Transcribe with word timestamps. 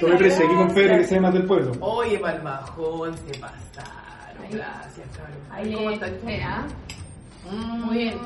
Tomé 0.00 0.16
presa 0.16 0.44
aquí 0.44 0.54
con 0.54 0.70
Fede 0.70 0.98
que 0.98 1.04
se 1.04 1.20
más 1.20 1.32
del 1.32 1.44
pueblo. 1.46 1.72
Oye, 1.80 2.18
Palmajón, 2.18 3.14
se 3.18 3.38
pasaron. 3.38 3.90
Gracias, 4.50 5.06
cabrón. 5.16 5.74
¿Cómo 5.74 5.88
le- 5.90 5.94
estás? 5.94 6.10
ah, 6.44 6.66
Mm. 7.50 7.84
Muy 7.86 7.96
bien. 7.96 8.18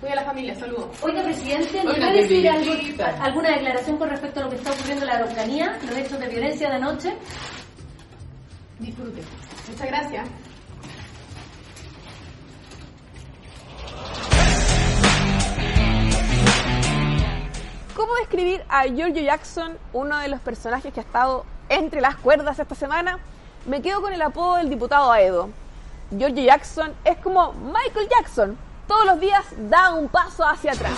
Cuida 0.00 0.12
a 0.14 0.16
la 0.16 0.22
familia, 0.24 0.54
saludos. 0.54 0.86
Oiga, 1.02 1.22
presidente, 1.22 1.84
¿nos 1.84 1.94
Oiga, 1.94 2.06
puede 2.08 2.22
decir 2.22 2.48
algo- 2.48 2.72
alguna 3.20 3.50
declaración 3.50 3.96
con 3.98 4.08
respecto 4.08 4.40
a 4.40 4.44
lo 4.44 4.48
que 4.50 4.56
está 4.56 4.72
ocurriendo 4.72 5.04
en 5.04 5.08
la 5.10 5.16
Araucanía, 5.18 5.78
los 5.86 5.96
hechos 5.98 6.18
de 6.18 6.28
violencia 6.28 6.70
de 6.70 6.76
anoche? 6.76 7.12
Disfrute. 8.80 9.22
Muchas 9.70 9.86
gracias. 9.86 10.28
¿Cómo 17.94 18.14
describir 18.14 18.64
a 18.70 18.84
Giorgio 18.84 19.22
Jackson, 19.22 19.76
uno 19.92 20.16
de 20.16 20.28
los 20.28 20.40
personajes 20.40 20.94
que 20.94 21.00
ha 21.00 21.02
estado 21.02 21.44
entre 21.68 22.00
las 22.00 22.16
cuerdas 22.16 22.58
esta 22.58 22.74
semana? 22.74 23.18
Me 23.66 23.82
quedo 23.82 24.00
con 24.00 24.14
el 24.14 24.22
apodo 24.22 24.56
del 24.56 24.70
diputado 24.70 25.12
Aedo. 25.12 25.50
Giorgio 26.10 26.42
Jackson 26.42 26.94
es 27.04 27.18
como 27.18 27.52
Michael 27.52 28.08
Jackson. 28.08 28.56
Todos 28.88 29.04
los 29.04 29.20
días 29.20 29.44
da 29.68 29.92
un 29.92 30.08
paso 30.08 30.42
hacia 30.42 30.72
atrás. 30.72 30.92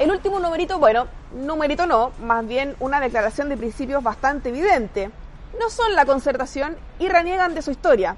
El 0.00 0.10
último 0.10 0.40
numerito, 0.40 0.80
bueno, 0.80 1.06
numerito 1.32 1.86
no, 1.86 2.10
más 2.20 2.44
bien 2.44 2.74
una 2.80 2.98
declaración 2.98 3.48
de 3.48 3.56
principios 3.56 4.02
bastante 4.02 4.48
evidente. 4.48 5.12
No 5.60 5.70
son 5.70 5.94
la 5.94 6.06
concertación 6.06 6.76
y 6.98 7.08
reniegan 7.08 7.54
de 7.54 7.62
su 7.62 7.70
historia. 7.70 8.16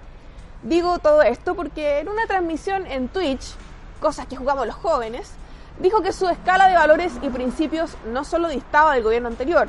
Digo 0.62 0.98
todo 0.98 1.20
esto 1.20 1.54
porque 1.54 1.98
en 1.98 2.08
una 2.08 2.26
transmisión 2.26 2.86
en 2.86 3.08
Twitch, 3.08 3.54
cosas 4.00 4.26
que 4.26 4.36
jugamos 4.36 4.66
los 4.66 4.76
jóvenes, 4.76 5.30
dijo 5.78 6.02
que 6.02 6.12
su 6.12 6.28
escala 6.28 6.68
de 6.68 6.76
valores 6.76 7.12
y 7.22 7.28
principios 7.28 7.96
no 8.06 8.24
solo 8.24 8.48
distaba 8.48 8.94
del 8.94 9.02
gobierno 9.02 9.28
anterior, 9.28 9.68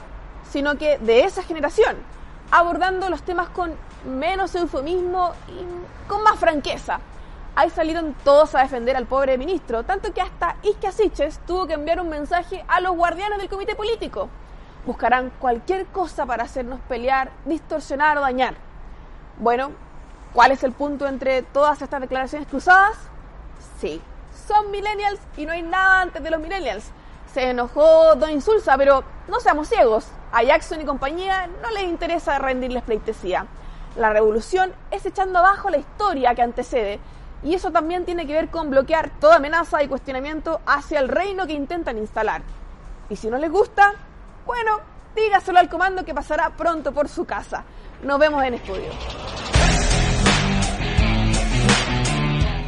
sino 0.49 0.77
que 0.77 0.97
de 0.97 1.23
esa 1.23 1.43
generación, 1.43 1.95
abordando 2.51 3.09
los 3.09 3.21
temas 3.23 3.49
con 3.49 3.73
menos 4.05 4.55
eufemismo 4.55 5.33
y 5.47 6.09
con 6.09 6.23
más 6.23 6.39
franqueza. 6.39 6.99
Ahí 7.55 7.69
salieron 7.69 8.15
todos 8.23 8.55
a 8.55 8.61
defender 8.61 8.95
al 8.95 9.05
pobre 9.05 9.37
ministro, 9.37 9.83
tanto 9.83 10.13
que 10.13 10.21
hasta 10.21 10.55
Iskia 10.63 10.91
tuvo 11.45 11.67
que 11.67 11.73
enviar 11.73 11.99
un 11.99 12.09
mensaje 12.09 12.63
a 12.67 12.79
los 12.79 12.95
guardianes 12.95 13.37
del 13.37 13.49
comité 13.49 13.75
político. 13.75 14.29
Buscarán 14.85 15.31
cualquier 15.39 15.85
cosa 15.87 16.25
para 16.25 16.43
hacernos 16.43 16.79
pelear, 16.87 17.31
distorsionar 17.45 18.17
o 18.17 18.21
dañar. 18.21 18.55
Bueno, 19.37 19.71
¿cuál 20.33 20.51
es 20.51 20.63
el 20.63 20.71
punto 20.71 21.05
entre 21.05 21.41
todas 21.41 21.81
estas 21.81 22.01
declaraciones 22.01 22.47
cruzadas? 22.47 22.97
Sí, 23.79 24.01
son 24.49 24.71
millennials 24.71 25.19
y 25.37 25.45
no 25.45 25.51
hay 25.51 25.61
nada 25.61 26.01
antes 26.01 26.23
de 26.23 26.31
los 26.31 26.39
millennials. 26.39 26.85
Se 27.31 27.51
enojó 27.51 28.15
Don 28.15 28.31
Insulza, 28.31 28.75
pero 28.77 29.03
no 29.27 29.39
seamos 29.39 29.69
ciegos. 29.69 30.07
A 30.31 30.41
Jackson 30.41 30.81
y 30.81 30.85
compañía 30.85 31.47
no 31.61 31.69
les 31.69 31.83
interesa 31.83 32.39
rendirles 32.39 32.81
pleitesía. 32.81 33.45
La 33.95 34.09
revolución 34.09 34.73
es 34.89 35.05
echando 35.05 35.37
abajo 35.37 35.69
la 35.69 35.77
historia 35.77 36.33
que 36.33 36.41
antecede. 36.41 36.99
Y 37.43 37.53
eso 37.53 37.71
también 37.71 38.05
tiene 38.05 38.25
que 38.25 38.33
ver 38.33 38.49
con 38.49 38.71
bloquear 38.71 39.11
toda 39.19 39.35
amenaza 39.35 39.83
y 39.83 39.87
cuestionamiento 39.87 40.61
hacia 40.65 40.99
el 40.99 41.09
reino 41.09 41.45
que 41.45 41.53
intentan 41.53 41.99
instalar. 41.99 42.41
Y 43.07 43.17
si 43.17 43.29
no 43.29 43.37
les 43.37 43.51
gusta, 43.51 43.93
bueno, 44.47 44.79
dígaselo 45.15 45.59
al 45.59 45.69
comando 45.69 46.03
que 46.03 46.15
pasará 46.15 46.49
pronto 46.49 46.91
por 46.91 47.07
su 47.07 47.25
casa. 47.25 47.63
Nos 48.01 48.17
vemos 48.17 48.43
en 48.43 48.55
estudio. 48.55 48.89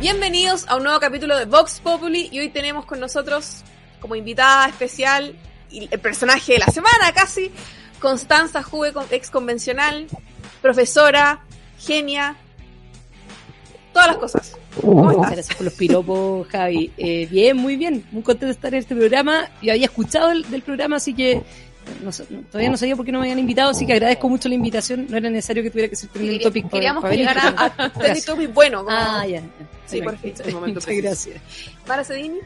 Bienvenidos 0.02 0.66
a 0.67 0.77
un 0.77 0.83
nuevo 0.83 0.99
capítulo 0.99 1.38
de 1.38 1.45
Vox 1.45 1.80
Populi 1.80 2.27
y 2.31 2.39
hoy 2.39 2.49
tenemos 2.49 2.85
con 2.88 2.99
nosotros 2.99 3.61
como 3.99 4.16
invitada 4.16 4.67
especial 4.67 5.35
y 5.69 5.88
el 5.91 6.00
personaje 6.00 6.53
de 6.53 6.57
la 6.57 6.66
semana 6.66 7.12
casi, 7.13 7.51
Constanza 8.00 8.63
Juve, 8.63 8.94
ex 9.12 9.29
convencional, 9.29 10.07
profesora, 10.59 11.41
genia, 11.78 12.35
todas 13.94 14.07
las 14.07 14.17
cosas. 14.17 14.57
¿Cómo 14.81 15.03
Muchas 15.03 15.13
estás? 15.17 15.31
gracias 15.34 15.56
por 15.56 15.66
los 15.66 15.73
piropos, 15.75 16.47
Javi. 16.47 16.91
Eh, 16.97 17.28
bien, 17.29 17.57
muy 17.57 17.75
bien. 17.75 18.03
Muy 18.12 18.23
contento 18.23 18.47
de 18.47 18.53
estar 18.53 18.73
en 18.73 18.79
este 18.79 18.95
programa. 18.95 19.51
Yo 19.62 19.72
había 19.72 19.85
escuchado 19.85 20.31
el, 20.31 20.50
del 20.50 20.63
programa, 20.63 20.95
así 20.95 21.13
que 21.13 21.44
no 22.02 22.12
sé- 22.12 22.25
no- 22.29 22.41
todavía 22.44 22.69
no 22.69 22.78
sabía 22.78 22.96
por 22.96 23.06
qué 23.06 23.12
no 23.12 23.19
me 23.19 23.25
habían 23.25 23.40
invitado, 23.40 23.72
así 23.72 23.85
que 23.85 23.94
agradezco 23.94 24.29
mucho 24.29 24.47
la 24.50 24.56
invitación. 24.56 25.07
No 25.09 25.18
era 25.18 25.29
necesario 25.29 25.63
que 25.63 25.69
tuviera 25.69 25.90
que 25.90 25.96
ser 25.96 26.09
trending 26.09 26.34
Quería- 26.34 26.47
topic 26.47 26.63
para- 26.66 26.72
Queríamos 26.72 27.02
para 27.02 27.12
que 27.12 27.18
llegara 27.18 27.41
pero- 27.75 27.84
a 27.88 27.90
Trending 27.94 28.24
Topic 28.25 28.53
bueno. 28.53 28.84
Como 28.85 28.97
Ah, 28.97 29.25
ya. 29.28 29.40
ya. 29.41 29.44
Sí, 29.85 30.01
por 30.01 30.12
Perfecto. 30.18 30.44
fin, 30.44 30.59
Muchas 30.74 30.85
gracias. 30.88 31.41
Mara 31.88 32.03
Sedini. 32.03 32.40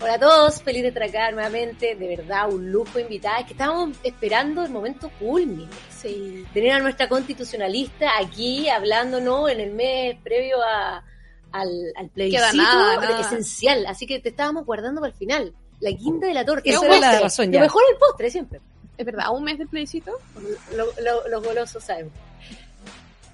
Hola 0.00 0.14
a 0.14 0.18
todos, 0.18 0.60
feliz 0.62 0.82
de 0.82 0.88
estar 0.88 1.04
acá 1.04 1.30
nuevamente, 1.30 1.94
de 1.94 2.08
verdad, 2.16 2.50
un 2.52 2.72
lujo 2.72 2.98
invitada. 2.98 3.38
Es 3.38 3.46
que 3.46 3.52
estábamos 3.52 3.96
esperando 4.02 4.64
el 4.64 4.70
momento 4.70 5.08
culmine. 5.20 5.68
Sí. 5.96 6.44
Tener 6.52 6.72
a 6.72 6.78
nuestra 6.80 7.08
constitucionalista 7.08 8.10
aquí 8.20 8.68
hablándonos 8.68 9.48
en 9.50 9.60
el 9.60 9.70
mes 9.72 10.16
previo 10.24 10.56
a, 10.60 11.04
al, 11.52 11.68
al 11.96 12.08
plebiscito 12.08 12.56
nada, 12.56 12.96
nada. 12.96 13.20
esencial. 13.20 13.86
Así 13.86 14.06
que 14.08 14.18
te 14.18 14.30
estábamos 14.30 14.66
guardando 14.66 15.00
para 15.00 15.12
el 15.12 15.16
final. 15.18 15.54
La 15.82 15.90
guinda 15.90 16.26
de 16.28 16.34
la 16.34 16.44
torta. 16.44 16.62
El 16.64 16.82
era 16.82 16.98
la 17.00 17.20
razón, 17.20 17.46
Lo 17.46 17.52
ya. 17.52 17.60
mejor 17.60 17.82
el 17.90 17.98
postre, 17.98 18.30
siempre. 18.30 18.60
Es 18.96 19.04
verdad, 19.04 19.26
¿a 19.26 19.30
un 19.32 19.44
mes 19.44 19.58
del 19.58 19.68
plebiscito? 19.68 20.12
Lo- 20.76 20.86
lo- 21.02 21.28
los 21.28 21.44
golosos 21.44 21.82
saben. 21.84 22.10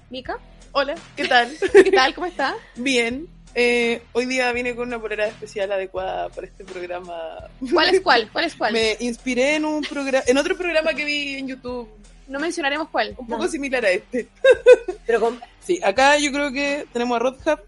Mica. 0.09 0.37
Hola, 0.71 0.95
¿qué 1.15 1.27
tal? 1.27 1.51
¿Qué 1.73 1.91
tal? 1.91 2.13
¿Cómo 2.13 2.27
estás? 2.27 2.55
Bien. 2.75 3.27
Eh, 3.55 4.03
hoy 4.13 4.25
día 4.25 4.51
vine 4.51 4.75
con 4.75 4.87
una 4.87 4.99
polera 5.01 5.27
especial 5.27 5.71
adecuada 5.71 6.29
para 6.29 6.45
este 6.47 6.63
programa. 6.63 7.15
¿Cuál 7.71 7.89
es 7.95 8.01
cuál? 8.01 8.29
¿Cuál 8.31 8.45
es 8.45 8.55
cuál? 8.55 8.73
Me 8.73 8.95
inspiré 8.99 9.55
en 9.55 9.65
un 9.65 9.81
programa, 9.83 10.23
en 10.27 10.37
otro 10.37 10.55
programa 10.55 10.93
que 10.93 11.03
vi 11.05 11.35
en 11.37 11.47
YouTube, 11.47 11.89
No 12.27 12.39
mencionaremos 12.39 12.89
cuál. 12.89 13.15
un 13.17 13.27
poco 13.27 13.47
similar 13.47 13.83
a 13.85 13.89
este. 13.91 14.27
Pero 15.05 15.19
con, 15.19 15.41
Sí, 15.65 15.79
acá 15.83 16.17
yo 16.17 16.31
creo 16.31 16.51
que 16.51 16.85
tenemos 16.93 17.15
a 17.15 17.19
Rodhab, 17.19 17.63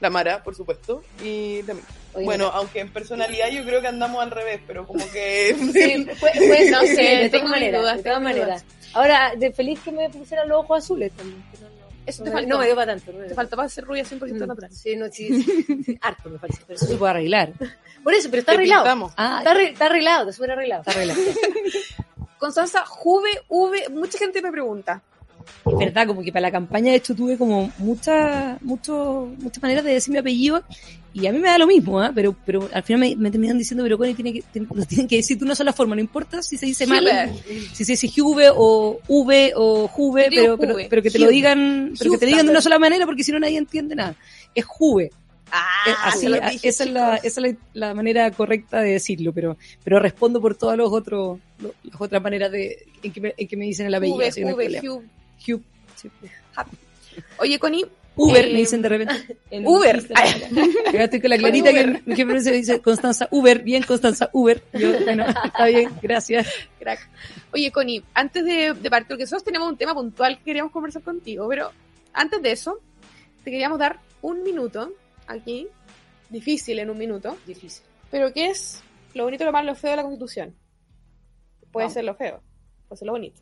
la 0.00 0.10
Mara, 0.10 0.42
por 0.42 0.54
supuesto, 0.54 1.02
y 1.22 1.62
la 1.62 1.74
Mica. 1.74 1.86
Oye, 2.14 2.24
Bueno, 2.24 2.46
aunque 2.54 2.80
en 2.80 2.92
personalidad 2.92 3.48
yo 3.48 3.64
creo 3.64 3.80
que 3.80 3.88
andamos 3.88 4.22
al 4.22 4.30
revés, 4.30 4.60
pero 4.66 4.86
como 4.86 5.04
que... 5.10 5.54
Sí, 5.72 6.06
puede 6.20 6.70
No 6.70 6.80
sé, 6.82 6.94
de 7.02 7.28
tengo 7.30 7.44
todas 7.46 7.50
maneras. 7.50 7.80
dudas, 7.82 7.96
de 7.96 8.02
todas 8.02 8.22
maneras. 8.22 8.64
Ahora, 8.92 9.32
de 9.36 9.52
feliz 9.52 9.80
que 9.80 9.90
me 9.92 10.08
pusieran 10.10 10.48
los 10.48 10.58
ojos 10.64 10.84
azules 10.84 11.10
también. 11.12 11.42
que 11.50 11.58
no, 11.58 11.68
no. 11.68 11.74
Eso 12.06 12.22
No 12.22 12.24
te 12.24 12.30
me- 12.30 12.40
faltó. 12.42 12.48
No 12.50 12.58
me 12.60 12.66
dio 12.66 12.74
para 12.76 12.92
tanto. 12.94 13.12
no 13.12 13.18
me 13.18 13.26
Te 13.26 13.34
faltó 13.34 13.56
para 13.56 13.68
ser 13.68 13.84
rubia 13.84 14.04
100% 14.04 14.32
Mm, 14.32 14.46
natural. 14.46 14.72
Sí, 14.72 14.94
no, 14.96 15.06
sí, 15.10 15.98
harto 16.00 16.28
me 16.30 16.38
parece. 16.38 16.60
Pero 16.66 16.76
Eso 16.76 16.86
sí. 16.86 16.92
se 16.92 16.98
puede 16.98 17.10
arreglar. 17.10 17.52
Por 18.04 18.14
eso, 18.14 18.28
pero 18.30 18.40
está 18.40 18.52
Te 18.52 18.56
arreglado. 18.58 19.12
Ah, 19.16 19.36
Está, 19.38 19.52
arre- 19.54 19.70
está 19.72 19.86
arreglado, 19.86 20.20
está 20.22 20.32
súper 20.32 20.50
arreglado. 20.52 20.82
está 20.82 20.92
arreglado. 20.92 21.20
Constanza, 22.38 22.84
Juve, 22.86 23.30
V, 23.48 23.88
mucha 23.90 24.18
gente 24.18 24.42
me 24.42 24.52
pregunta. 24.52 25.02
Es 25.66 25.78
verdad, 25.78 26.06
como 26.06 26.22
que 26.22 26.30
para 26.32 26.42
la 26.42 26.50
campaña 26.50 26.90
de 26.90 26.96
hecho 26.98 27.14
tuve 27.14 27.36
como 27.38 27.72
muchas 27.78 28.60
muchas 28.62 29.62
maneras 29.62 29.84
de 29.84 29.92
decir 29.92 30.12
mi 30.12 30.18
apellido 30.18 30.62
y 31.12 31.26
a 31.26 31.32
mí 31.32 31.38
me 31.38 31.48
da 31.48 31.58
lo 31.58 31.66
mismo, 31.66 32.00
¿ah? 32.00 32.10
pero 32.14 32.34
pero 32.44 32.68
al 32.72 32.82
final 32.82 33.00
me, 33.00 33.14
me 33.16 33.30
terminan 33.30 33.56
diciendo, 33.56 33.84
pero 33.84 33.96
Connie 33.96 34.14
tiene 34.14 34.32
que, 34.32 34.42
tiene- 34.52 34.66
lo 34.74 34.84
tienen 34.86 35.06
que 35.08 35.16
decir 35.16 35.38
de 35.38 35.44
una 35.44 35.54
sola 35.54 35.72
forma, 35.72 35.94
no 35.94 36.00
importa 36.00 36.42
si 36.42 36.56
se 36.56 36.66
dice 36.66 36.86
mal, 36.86 37.04
Juve. 37.06 37.60
si 37.72 37.84
se 37.84 37.92
dice 37.92 38.08
Juve 38.14 38.48
o 38.54 38.98
V 39.08 39.52
o 39.56 39.88
Juve, 39.88 40.26
pero, 40.30 40.58
pero, 40.58 40.72
Juve. 40.74 40.86
pero 40.90 41.02
que 41.02 41.10
te 41.10 41.18
lo 41.18 41.26
Juve. 41.26 41.34
digan, 41.34 41.94
pero 41.98 42.10
que 42.12 42.18
te 42.18 42.26
digan 42.26 42.46
de 42.46 42.50
una 42.50 42.60
sola 42.60 42.78
manera 42.78 43.06
porque 43.06 43.22
si 43.24 43.30
no 43.32 43.38
nadie 43.38 43.58
entiende 43.58 43.94
nada. 43.94 44.16
Es 44.54 44.64
Juve. 44.64 45.10
Ah, 45.52 46.08
así, 46.08 46.26
dije, 46.26 46.68
esa 46.68 46.82
es, 46.84 46.90
la, 46.90 47.16
esa 47.18 47.40
es 47.46 47.54
la, 47.74 47.86
la 47.88 47.94
manera 47.94 48.28
correcta 48.32 48.80
de 48.80 48.92
decirlo, 48.92 49.32
pero, 49.32 49.56
pero 49.84 50.00
respondo 50.00 50.40
por 50.40 50.56
todas 50.56 50.76
los 50.76 50.90
otros, 50.90 51.38
lo- 51.60 51.74
las 51.84 52.00
otras 52.00 52.20
maneras 52.20 52.50
de, 52.50 52.78
en 53.04 53.12
que 53.12 53.20
me, 53.20 53.34
en 53.36 53.46
que 53.46 53.56
me 53.56 53.66
dicen 53.66 53.86
el 53.86 53.94
apellido. 53.94 54.20
Así 54.26 54.40
que 54.40 54.50
no 54.50 54.58
hay 54.58 54.66
Sí. 55.44 56.10
Oye, 57.38 57.58
Connie. 57.58 57.86
Uber, 58.16 58.44
eh, 58.44 58.52
me 58.52 58.58
dicen 58.60 58.80
de 58.80 58.88
repente. 58.88 59.38
En 59.50 59.66
Uber. 59.66 59.96
Estoy 59.96 61.20
con 61.20 61.30
la 61.30 61.38
clarita 61.38 61.72
que 61.72 62.02
mi 62.06 62.14
jefe 62.14 62.40
se 62.40 62.52
dice 62.52 62.80
Constanza 62.80 63.28
Uber. 63.30 63.62
Bien, 63.62 63.82
Constanza 63.82 64.30
Uber. 64.32 64.62
Yo, 64.72 65.00
bueno, 65.04 65.26
está 65.44 65.66
bien, 65.66 65.90
gracias. 66.00 66.46
Crack. 66.78 67.08
Oye, 67.52 67.72
Connie, 67.72 68.02
antes 68.14 68.44
de, 68.44 68.74
de 68.74 68.90
partir, 68.90 69.08
porque 69.08 69.24
nosotros 69.24 69.44
tenemos 69.44 69.68
un 69.68 69.76
tema 69.76 69.94
puntual 69.94 70.38
que 70.38 70.44
queríamos 70.44 70.72
conversar 70.72 71.02
contigo, 71.02 71.48
pero 71.48 71.70
antes 72.12 72.40
de 72.40 72.52
eso, 72.52 72.80
te 73.42 73.50
queríamos 73.50 73.78
dar 73.78 73.98
un 74.22 74.42
minuto 74.42 74.92
aquí, 75.26 75.68
difícil 76.30 76.78
en 76.78 76.90
un 76.90 76.98
minuto, 76.98 77.36
Difícil. 77.46 77.84
pero 78.10 78.32
¿qué 78.32 78.46
es 78.46 78.82
lo 79.14 79.24
bonito, 79.24 79.44
lo 79.44 79.52
malo, 79.52 79.72
lo 79.72 79.74
feo 79.74 79.90
de 79.90 79.96
la 79.96 80.02
Constitución? 80.02 80.54
Puede 81.72 81.90
ser 81.90 82.04
lo 82.04 82.14
feo, 82.14 82.40
puede 82.88 82.98
ser 82.98 83.06
lo 83.06 83.12
bonito. 83.12 83.40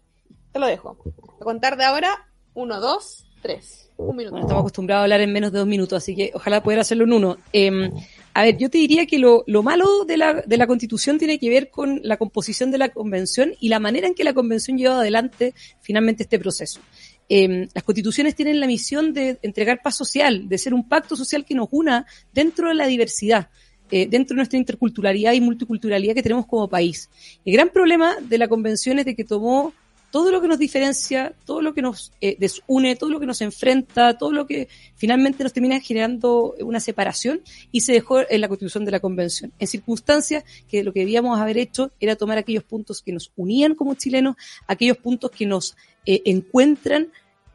Te 0.52 0.58
lo 0.58 0.66
dejo. 0.66 0.96
A 1.40 1.44
contar 1.44 1.76
de 1.76 1.84
ahora, 1.84 2.28
uno, 2.54 2.80
dos, 2.80 3.24
tres. 3.40 3.90
Un 3.96 4.16
minuto. 4.16 4.32
Bueno, 4.32 4.46
estamos 4.46 4.62
acostumbrados 4.62 5.00
a 5.00 5.04
hablar 5.04 5.20
en 5.20 5.32
menos 5.32 5.52
de 5.52 5.58
dos 5.58 5.68
minutos, 5.68 5.96
así 5.96 6.14
que 6.14 6.30
ojalá 6.34 6.62
poder 6.62 6.80
hacerlo 6.80 7.04
en 7.04 7.12
uno. 7.12 7.36
Eh, 7.52 7.90
a 8.34 8.42
ver, 8.42 8.56
yo 8.56 8.68
te 8.70 8.78
diría 8.78 9.06
que 9.06 9.18
lo, 9.18 9.44
lo 9.46 9.62
malo 9.62 10.04
de 10.06 10.16
la, 10.16 10.42
de 10.42 10.56
la 10.56 10.66
constitución 10.66 11.18
tiene 11.18 11.38
que 11.38 11.50
ver 11.50 11.70
con 11.70 12.00
la 12.02 12.16
composición 12.16 12.70
de 12.70 12.78
la 12.78 12.88
convención 12.88 13.52
y 13.60 13.68
la 13.68 13.78
manera 13.78 14.06
en 14.06 14.14
que 14.14 14.24
la 14.24 14.32
convención 14.34 14.76
lleva 14.78 14.98
adelante 14.98 15.54
finalmente 15.80 16.22
este 16.24 16.38
proceso. 16.38 16.80
Eh, 17.28 17.68
las 17.72 17.84
constituciones 17.84 18.34
tienen 18.34 18.58
la 18.60 18.66
misión 18.66 19.12
de 19.12 19.38
entregar 19.42 19.80
paz 19.82 19.96
social, 19.96 20.48
de 20.48 20.58
ser 20.58 20.74
un 20.74 20.88
pacto 20.88 21.14
social 21.14 21.44
que 21.44 21.54
nos 21.54 21.68
una 21.70 22.06
dentro 22.32 22.68
de 22.68 22.74
la 22.74 22.86
diversidad. 22.86 23.48
eh, 23.92 24.06
dentro 24.08 24.34
de 24.34 24.38
nuestra 24.38 24.58
interculturalidad 24.58 25.34
y 25.34 25.40
multiculturalidad 25.42 26.14
que 26.14 26.22
tenemos 26.22 26.46
como 26.46 26.66
país. 26.66 27.10
El 27.44 27.52
gran 27.52 27.68
problema 27.68 28.16
de 28.22 28.38
la 28.38 28.48
convención 28.48 28.98
es 28.98 29.04
de 29.04 29.14
que 29.14 29.22
tomó 29.22 29.74
todo 30.12 30.30
lo 30.30 30.42
que 30.42 30.46
nos 30.46 30.58
diferencia, 30.58 31.34
todo 31.46 31.62
lo 31.62 31.72
que 31.72 31.80
nos 31.80 32.12
eh, 32.20 32.36
desune, 32.38 32.96
todo 32.96 33.08
lo 33.08 33.18
que 33.18 33.24
nos 33.24 33.40
enfrenta, 33.40 34.18
todo 34.18 34.30
lo 34.30 34.46
que 34.46 34.68
finalmente 34.94 35.42
nos 35.42 35.54
termina 35.54 35.80
generando 35.80 36.54
una 36.60 36.80
separación 36.80 37.40
y 37.72 37.80
se 37.80 37.94
dejó 37.94 38.20
en 38.28 38.42
la 38.42 38.48
constitución 38.48 38.84
de 38.84 38.90
la 38.90 39.00
convención. 39.00 39.52
En 39.58 39.66
circunstancias 39.66 40.44
que 40.68 40.84
lo 40.84 40.92
que 40.92 41.00
debíamos 41.00 41.40
haber 41.40 41.56
hecho 41.56 41.92
era 41.98 42.14
tomar 42.14 42.36
aquellos 42.36 42.62
puntos 42.62 43.00
que 43.00 43.10
nos 43.10 43.32
unían 43.36 43.74
como 43.74 43.94
chilenos, 43.94 44.36
aquellos 44.66 44.98
puntos 44.98 45.30
que 45.30 45.46
nos 45.46 45.76
eh, 46.04 46.20
encuentran 46.26 47.08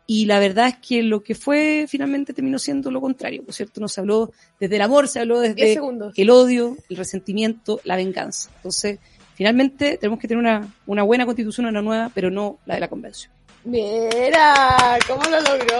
y 0.07 0.25
la 0.25 0.39
verdad 0.39 0.69
es 0.69 0.77
que 0.77 1.03
lo 1.03 1.21
que 1.21 1.35
fue 1.35 1.85
finalmente 1.87 2.33
terminó 2.33 2.57
siendo 2.57 2.89
lo 2.89 3.01
contrario, 3.01 3.43
¿por 3.43 3.53
cierto? 3.53 3.81
Nos 3.81 3.95
habló 3.99 4.31
desde 4.59 4.77
el 4.77 4.81
amor, 4.81 5.07
se 5.07 5.19
habló 5.19 5.41
desde 5.41 5.79
el 6.15 6.29
odio, 6.31 6.75
el 6.89 6.97
resentimiento, 6.97 7.81
la 7.83 7.97
venganza. 7.97 8.49
Entonces, 8.55 8.97
finalmente 9.37 9.97
tenemos 9.99 10.19
que 10.19 10.27
tener 10.27 10.43
una, 10.43 10.67
una 10.87 11.03
buena 11.03 11.25
constitución, 11.25 11.67
una 11.67 11.81
nueva, 11.81 12.09
pero 12.13 12.31
no 12.31 12.57
la 12.65 12.73
de 12.73 12.79
la 12.79 12.87
convención. 12.87 13.31
Mira, 13.63 14.97
¿cómo 15.07 15.23
lo 15.25 15.39
logró? 15.41 15.79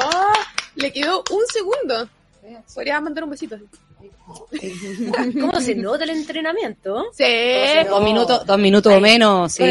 Le 0.76 0.94
quedó 0.94 1.24
un 1.32 1.42
segundo. 1.52 2.08
Podría 2.76 3.02
mandar 3.02 3.24
un 3.24 3.32
besito. 3.32 3.58
¿Cómo 5.40 5.60
se 5.60 5.76
nota 5.76 6.04
el 6.04 6.12
entrenamiento? 6.12 7.06
Sí. 7.14 7.24
Dos 7.90 8.04
minutos, 8.04 8.46
dos 8.46 8.58
minutos 8.60 8.94
o 8.94 9.00
menos, 9.00 9.52
sí. 9.54 9.64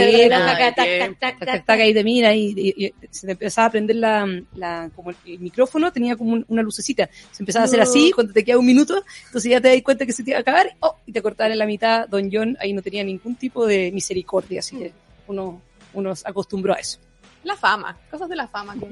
Tac, 1.18 1.38
tac, 1.46 1.64
tac, 1.66 1.80
ahí 1.80 1.94
te 1.94 2.02
mira 2.04 2.34
y, 2.34 2.52
y- 2.56 2.86
y 2.86 2.94
se 3.10 3.26
te 3.26 3.32
empezaba 3.32 3.66
a 3.66 3.70
prender 3.70 3.96
la, 3.96 4.26
la 4.54 4.90
como 4.94 5.10
el, 5.10 5.16
el 5.26 5.38
micrófono 5.40 5.92
tenía 5.92 6.16
como 6.16 6.32
un- 6.32 6.44
una 6.48 6.62
lucecita, 6.62 7.08
se 7.30 7.42
empezaba 7.42 7.64
a 7.64 7.66
hacer 7.66 7.80
así 7.80 8.10
cuando 8.12 8.32
te 8.32 8.44
queda 8.44 8.58
un 8.58 8.66
minuto, 8.66 9.02
entonces 9.26 9.50
ya 9.50 9.60
te 9.60 9.68
das 9.68 9.82
cuenta 9.82 10.06
que 10.06 10.12
se 10.12 10.22
te 10.24 10.30
iba 10.30 10.38
a 10.38 10.42
acabar 10.42 10.74
oh, 10.80 10.96
y 11.06 11.12
te 11.12 11.22
cortaban 11.22 11.52
en 11.52 11.58
la 11.58 11.66
mitad, 11.66 12.08
Don 12.08 12.28
John 12.32 12.56
ahí 12.60 12.72
no 12.72 12.82
tenía 12.82 13.04
ningún 13.04 13.36
tipo 13.36 13.66
de 13.66 13.90
misericordia, 13.92 14.60
así 14.60 14.76
que 14.76 14.92
uno, 15.28 15.60
uno 15.94 16.16
se 16.16 16.28
acostumbró 16.28 16.72
a 16.74 16.76
eso. 16.76 16.98
La 17.44 17.56
fama, 17.56 17.96
cosas 18.10 18.28
de 18.28 18.36
la 18.36 18.48
fama. 18.48 18.74
que- 18.74 18.86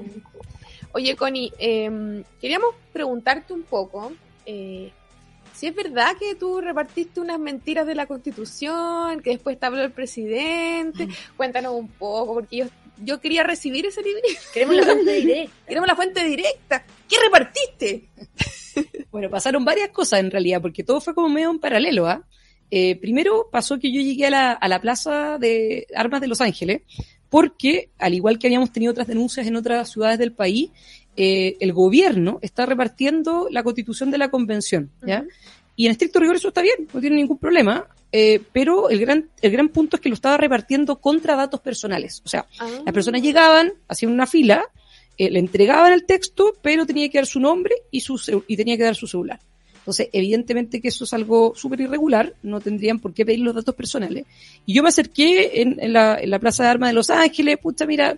Oye, 0.92 1.16
Connie, 1.16 1.52
eh, 1.58 2.22
queríamos 2.40 2.74
preguntarte 2.92 3.52
un 3.52 3.62
poco 3.64 4.12
eh, 4.46 4.92
si 5.54 5.68
es 5.68 5.74
verdad 5.74 6.16
que 6.18 6.34
tú 6.34 6.60
repartiste 6.60 7.20
unas 7.20 7.38
mentiras 7.38 7.86
de 7.86 7.94
la 7.94 8.06
Constitución, 8.06 9.20
que 9.20 9.30
después 9.30 9.58
te 9.58 9.66
habló 9.66 9.82
el 9.82 9.92
presidente. 9.92 11.08
Cuéntanos 11.36 11.74
un 11.74 11.88
poco, 11.88 12.34
porque 12.34 12.56
yo, 12.58 12.66
yo 13.02 13.20
quería 13.20 13.44
recibir 13.44 13.86
ese 13.86 14.02
libro. 14.02 14.20
Queremos 14.52 14.76
la 14.76 14.84
fuente 14.84 15.12
directa. 15.12 15.52
Queremos 15.66 15.88
la 15.88 15.96
fuente 15.96 16.24
directa. 16.24 16.84
¿Qué 17.08 17.16
repartiste? 17.22 18.08
Bueno, 19.12 19.30
pasaron 19.30 19.64
varias 19.64 19.90
cosas 19.90 20.18
en 20.18 20.32
realidad, 20.32 20.60
porque 20.60 20.82
todo 20.82 21.00
fue 21.00 21.14
como 21.14 21.28
medio 21.28 21.48
en 21.48 21.60
paralelo, 21.60 22.08
¿ah? 22.08 22.26
Eh, 22.72 22.96
primero 22.96 23.48
pasó 23.48 23.78
que 23.78 23.92
yo 23.92 24.00
llegué 24.00 24.26
a 24.26 24.30
la, 24.30 24.52
a 24.52 24.66
la 24.66 24.80
plaza 24.80 25.38
de 25.38 25.86
armas 25.94 26.20
de 26.20 26.26
Los 26.26 26.40
Ángeles, 26.40 26.82
porque 27.30 27.90
al 27.98 28.14
igual 28.14 28.40
que 28.40 28.48
habíamos 28.48 28.72
tenido 28.72 28.90
otras 28.90 29.06
denuncias 29.06 29.46
en 29.46 29.54
otras 29.54 29.92
ciudades 29.92 30.18
del 30.18 30.32
país, 30.32 30.70
eh, 31.16 31.56
el 31.60 31.72
gobierno 31.72 32.38
está 32.42 32.66
repartiendo 32.66 33.48
la 33.50 33.62
constitución 33.62 34.10
de 34.10 34.18
la 34.18 34.30
convención, 34.30 34.90
¿ya? 35.06 35.24
Y 35.76 35.86
en 35.86 35.92
estricto 35.92 36.20
rigor 36.20 36.36
eso 36.36 36.48
está 36.48 36.62
bien, 36.62 36.88
no 36.92 37.00
tiene 37.00 37.16
ningún 37.16 37.38
problema, 37.38 37.86
eh, 38.12 38.40
pero 38.52 38.90
el 38.90 39.00
gran, 39.00 39.28
el 39.42 39.50
gran 39.50 39.68
punto 39.68 39.96
es 39.96 40.00
que 40.00 40.08
lo 40.08 40.14
estaba 40.14 40.36
repartiendo 40.36 41.00
contra 41.00 41.34
datos 41.34 41.60
personales. 41.60 42.22
O 42.24 42.28
sea, 42.28 42.46
las 42.84 42.94
personas 42.94 43.22
llegaban, 43.22 43.72
hacían 43.88 44.12
una 44.12 44.26
fila, 44.26 44.64
eh, 45.18 45.30
le 45.30 45.40
entregaban 45.40 45.92
el 45.92 46.04
texto, 46.04 46.54
pero 46.62 46.86
tenía 46.86 47.08
que 47.08 47.18
dar 47.18 47.26
su 47.26 47.40
nombre 47.40 47.74
y, 47.90 48.00
su, 48.00 48.44
y 48.46 48.56
tenía 48.56 48.76
que 48.76 48.84
dar 48.84 48.94
su 48.94 49.08
celular. 49.08 49.40
Entonces, 49.78 50.08
evidentemente 50.12 50.80
que 50.80 50.88
eso 50.88 51.04
es 51.04 51.12
algo 51.12 51.54
súper 51.56 51.80
irregular, 51.80 52.32
no 52.42 52.60
tendrían 52.60 53.00
por 53.00 53.12
qué 53.12 53.26
pedir 53.26 53.40
los 53.40 53.54
datos 53.54 53.74
personales. 53.74 54.24
Y 54.64 54.74
yo 54.74 54.82
me 54.82 54.88
acerqué 54.88 55.60
en, 55.60 55.78
en 55.80 55.92
la, 55.92 56.16
en 56.18 56.30
la 56.30 56.38
Plaza 56.38 56.62
de 56.62 56.68
Armas 56.70 56.90
de 56.90 56.94
Los 56.94 57.10
Ángeles, 57.10 57.58
pucha, 57.58 57.84
mira, 57.84 58.16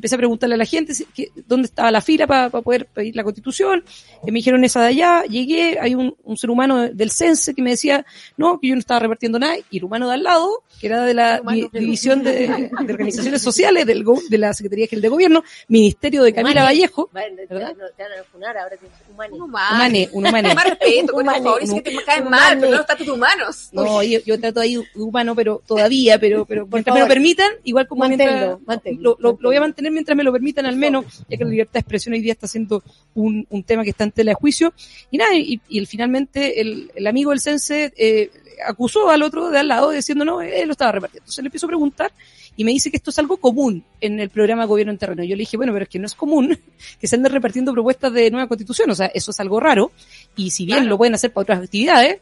empecé 0.00 0.14
a 0.14 0.18
preguntarle 0.18 0.54
a 0.54 0.58
la 0.58 0.64
gente 0.64 0.94
si- 0.94 1.04
que- 1.04 1.28
dónde 1.46 1.66
estaba 1.66 1.90
la 1.90 2.00
fila 2.00 2.26
para 2.26 2.48
poder 2.50 2.86
pedir 2.86 3.14
la 3.14 3.22
constitución. 3.22 3.84
Y 4.26 4.30
me 4.30 4.38
dijeron 4.38 4.64
esa 4.64 4.80
de 4.80 4.88
allá, 4.88 5.24
llegué, 5.24 5.78
hay 5.78 5.94
un, 5.94 6.16
un 6.24 6.36
ser 6.38 6.48
humano 6.50 6.88
del 6.88 7.10
CENSE 7.10 7.54
que 7.54 7.62
me 7.62 7.70
decía, 7.70 8.04
no, 8.38 8.58
que 8.58 8.68
yo 8.68 8.74
no 8.74 8.80
estaba 8.80 9.00
repartiendo 9.00 9.38
nada, 9.38 9.54
y 9.70 9.78
el 9.78 9.84
humano 9.84 10.08
de 10.08 10.14
al 10.14 10.22
lado, 10.22 10.48
que 10.80 10.86
era 10.86 11.04
de 11.04 11.12
la 11.14 11.40
Humano. 11.42 11.68
di- 11.72 11.78
División 11.80 12.22
de, 12.22 12.32
de 12.86 12.92
Organizaciones 12.92 13.42
Sociales 13.42 13.84
del, 13.86 14.02
go- 14.04 14.20
de 14.28 14.38
la 14.38 14.54
Secretaría 14.54 14.86
General 14.86 15.02
de 15.02 15.08
Gobierno, 15.08 15.44
Ministerio 15.68 16.22
de 16.22 16.32
Camila 16.32 16.62
Humane. 16.62 16.66
Vallejo, 16.66 17.08
Bueno, 17.12 17.36
¿Verdad? 17.48 17.76
no, 17.78 17.84
te 17.96 18.02
van 18.02 18.12
a 18.12 18.24
funar, 18.24 18.56
ahora 18.58 18.76
humane. 19.10 19.32
Un 19.34 19.42
humano. 19.42 19.74
humane, 19.74 20.08
un 20.12 20.26
humane. 20.26 20.54
Más 20.54 20.64
respeto, 20.64 21.12
con 21.12 21.22
Humane. 21.22 21.42
favor, 21.44 21.62
es 21.62 21.72
que 21.72 21.80
te 21.82 22.04
caen 22.04 22.26
Humane. 22.26 22.42
mal, 22.42 22.58
pero 22.60 22.74
no 22.74 22.80
estatutos 22.80 23.14
humanos. 23.16 23.68
No, 23.72 24.02
yo, 24.02 24.18
yo 24.24 24.40
trato 24.40 24.60
ahí 24.60 24.76
humano, 24.94 25.34
pero 25.34 25.62
todavía, 25.66 26.18
pero, 26.18 26.44
pero 26.46 26.66
mientras 26.66 26.94
me 26.94 27.00
lo 27.00 27.08
permitan, 27.08 27.50
igual 27.64 27.86
como 27.86 28.00
Manténlo, 28.00 28.32
mientras, 28.32 28.66
manténlo, 28.66 29.16
lo, 29.20 29.30
lo- 29.32 29.38
lo 29.40 29.48
voy 29.48 29.56
a 29.56 29.60
manténlo. 29.60 29.89
Mientras 29.92 30.16
me 30.16 30.24
lo 30.24 30.32
permitan 30.32 30.66
al 30.66 30.76
menos, 30.76 31.04
ya 31.28 31.36
que 31.36 31.44
la 31.44 31.50
libertad 31.50 31.74
de 31.74 31.80
expresión 31.80 32.12
hoy 32.14 32.20
día 32.20 32.32
está 32.32 32.46
siendo 32.46 32.82
un, 33.14 33.46
un 33.50 33.62
tema 33.62 33.82
que 33.84 33.90
está 33.90 34.04
en 34.04 34.12
tela 34.12 34.30
de 34.30 34.34
juicio. 34.34 34.72
Y 35.10 35.18
nada, 35.18 35.34
y, 35.36 35.60
y 35.68 35.78
el- 35.78 35.86
finalmente 35.86 36.60
el, 36.60 36.90
el 36.94 37.06
amigo 37.06 37.30
del 37.30 37.40
Sense 37.40 37.92
eh, 37.96 38.30
acusó 38.66 39.08
al 39.10 39.22
otro 39.22 39.50
de 39.50 39.58
al 39.58 39.68
lado 39.68 39.90
diciendo 39.90 40.24
no, 40.24 40.40
él 40.42 40.66
lo 40.66 40.72
estaba 40.72 40.92
repartiendo. 40.92 41.24
Entonces 41.24 41.42
le 41.42 41.48
empiezo 41.48 41.66
a 41.66 41.68
preguntar 41.68 42.12
y 42.56 42.64
me 42.64 42.72
dice 42.72 42.90
que 42.90 42.96
esto 42.98 43.10
es 43.10 43.18
algo 43.18 43.38
común 43.38 43.84
en 44.00 44.20
el 44.20 44.28
programa 44.28 44.64
Gobierno 44.66 44.92
en 44.92 44.98
Terreno. 44.98 45.24
Yo 45.24 45.34
le 45.36 45.40
dije, 45.40 45.56
bueno, 45.56 45.72
pero 45.72 45.84
es 45.84 45.88
que 45.88 45.98
no 45.98 46.06
es 46.06 46.14
común 46.14 46.58
que 47.00 47.06
se 47.06 47.16
anden 47.16 47.32
repartiendo 47.32 47.72
propuestas 47.72 48.12
de 48.12 48.30
nueva 48.30 48.48
constitución, 48.48 48.90
o 48.90 48.94
sea, 48.94 49.06
eso 49.06 49.30
es 49.30 49.40
algo 49.40 49.60
raro. 49.60 49.92
Y 50.36 50.50
si 50.50 50.66
bien 50.66 50.78
Claro. 50.78 50.90
lo 50.90 50.98
pueden 50.98 51.14
hacer 51.14 51.32
para 51.32 51.42
otras 51.42 51.62
actividades, 51.64 52.18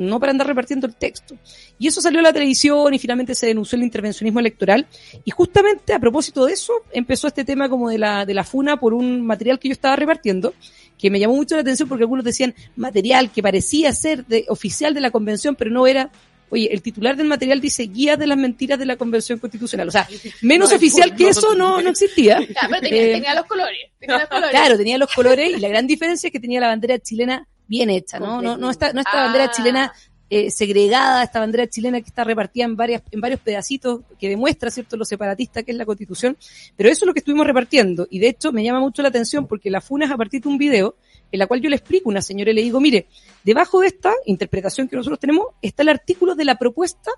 no 0.00 0.18
para 0.18 0.32
andar 0.32 0.46
repartiendo 0.46 0.86
el 0.86 0.94
texto. 0.94 1.36
Y 1.78 1.86
eso 1.86 2.00
salió 2.00 2.20
a 2.20 2.22
la 2.22 2.32
televisión 2.32 2.92
y 2.94 2.98
finalmente 2.98 3.34
se 3.34 3.46
denunció 3.46 3.76
el 3.76 3.82
intervencionismo 3.82 4.40
electoral. 4.40 4.86
Y 5.24 5.30
justamente 5.30 5.92
a 5.92 5.98
propósito 5.98 6.46
de 6.46 6.54
eso, 6.54 6.72
empezó 6.92 7.28
este 7.28 7.44
tema 7.44 7.68
como 7.68 7.90
de 7.90 7.98
la, 7.98 8.24
de 8.26 8.34
la 8.34 8.44
funa 8.44 8.78
por 8.78 8.94
un 8.94 9.24
material 9.24 9.58
que 9.58 9.68
yo 9.68 9.72
estaba 9.72 9.96
repartiendo, 9.96 10.54
que 10.98 11.10
me 11.10 11.18
llamó 11.20 11.36
mucho 11.36 11.54
la 11.54 11.62
atención 11.62 11.88
porque 11.88 12.04
algunos 12.04 12.24
decían 12.24 12.54
material 12.76 13.30
que 13.30 13.42
parecía 13.42 13.92
ser 13.92 14.26
de, 14.26 14.44
oficial 14.48 14.94
de 14.94 15.00
la 15.00 15.10
convención, 15.10 15.54
pero 15.54 15.70
no 15.70 15.86
era. 15.86 16.10
Oye, 16.52 16.72
el 16.72 16.82
titular 16.82 17.16
del 17.16 17.28
material 17.28 17.60
dice 17.60 17.84
guía 17.84 18.16
de 18.16 18.26
las 18.26 18.36
mentiras 18.36 18.76
de 18.76 18.84
la 18.84 18.96
convención 18.96 19.38
constitucional. 19.38 19.86
O 19.86 19.92
sea, 19.92 20.08
menos 20.42 20.70
No, 20.70 20.76
oficial 20.76 21.14
que 21.14 21.28
eso 21.28 21.54
no, 21.54 21.80
no 21.80 21.90
existía. 21.90 22.38
Claro, 22.48 22.68
pero 22.70 22.80
tenía, 22.80 23.02
Eh, 23.02 23.12
tenía 23.12 23.34
los 23.36 23.46
colores. 23.46 23.78
Tenía 24.00 24.18
los 24.18 24.28
colores. 24.28 24.50
Claro, 24.50 24.76
tenía 24.76 24.98
los 24.98 25.14
colores 25.14 25.56
y 25.56 25.60
la 25.60 25.68
gran 25.68 25.86
diferencia 25.86 26.26
es 26.26 26.32
que 26.32 26.40
tenía 26.40 26.60
la 26.60 26.66
bandera 26.66 26.98
chilena 26.98 27.46
bien 27.70 27.88
hecha, 27.88 28.18
¿no? 28.18 28.42
No, 28.42 28.58
no 28.58 28.68
esta, 28.68 28.92
no 28.92 29.00
esta 29.00 29.12
Ah. 29.20 29.24
bandera 29.24 29.50
chilena 29.52 29.92
eh, 30.32 30.50
segregada, 30.50 31.24
esta 31.24 31.40
bandera 31.40 31.66
chilena 31.68 32.00
que 32.00 32.06
está 32.06 32.22
repartida 32.22 32.64
en 32.64 32.76
varias, 32.76 33.02
en 33.10 33.20
varios 33.20 33.40
pedacitos, 33.40 34.02
que 34.18 34.28
demuestra, 34.28 34.70
¿cierto?, 34.70 34.96
lo 34.96 35.04
separatista 35.04 35.64
que 35.64 35.72
es 35.72 35.76
la 35.76 35.84
constitución. 35.84 36.36
Pero 36.76 36.88
eso 36.88 37.04
es 37.04 37.06
lo 37.06 37.12
que 37.12 37.18
estuvimos 37.18 37.46
repartiendo. 37.46 38.06
Y 38.10 38.20
de 38.20 38.28
hecho 38.28 38.52
me 38.52 38.62
llama 38.62 38.78
mucho 38.78 39.02
la 39.02 39.08
atención 39.08 39.46
porque 39.48 39.70
la 39.70 39.80
FUNA 39.80 40.04
es 40.06 40.10
a 40.12 40.16
partir 40.16 40.40
de 40.42 40.48
un 40.48 40.56
video 40.58 40.94
en 41.32 41.38
la 41.38 41.46
cual 41.46 41.60
yo 41.60 41.68
le 41.68 41.76
explico 41.76 42.08
a 42.08 42.12
una 42.12 42.22
señora 42.22 42.50
y 42.50 42.54
le 42.54 42.62
digo, 42.62 42.80
mire, 42.80 43.06
debajo 43.44 43.80
de 43.80 43.88
esta 43.88 44.12
interpretación 44.26 44.88
que 44.88 44.96
nosotros 44.96 45.18
tenemos 45.18 45.46
está 45.62 45.82
el 45.82 45.88
artículo 45.88 46.34
de 46.36 46.44
la 46.44 46.56
propuesta 46.56 47.10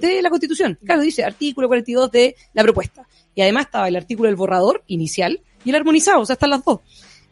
de 0.00 0.22
la 0.22 0.30
Constitución. 0.30 0.78
Claro, 0.84 1.00
dice 1.00 1.24
artículo 1.24 1.66
42 1.68 2.10
de 2.12 2.36
la 2.54 2.62
propuesta. 2.62 3.06
Y 3.34 3.42
además 3.42 3.66
estaba 3.66 3.88
el 3.88 3.96
artículo 3.96 4.28
del 4.28 4.36
borrador 4.36 4.82
inicial 4.86 5.40
y 5.64 5.70
el 5.70 5.76
armonizado, 5.76 6.20
o 6.20 6.26
sea, 6.26 6.34
están 6.34 6.50
las 6.50 6.64
dos. 6.64 6.80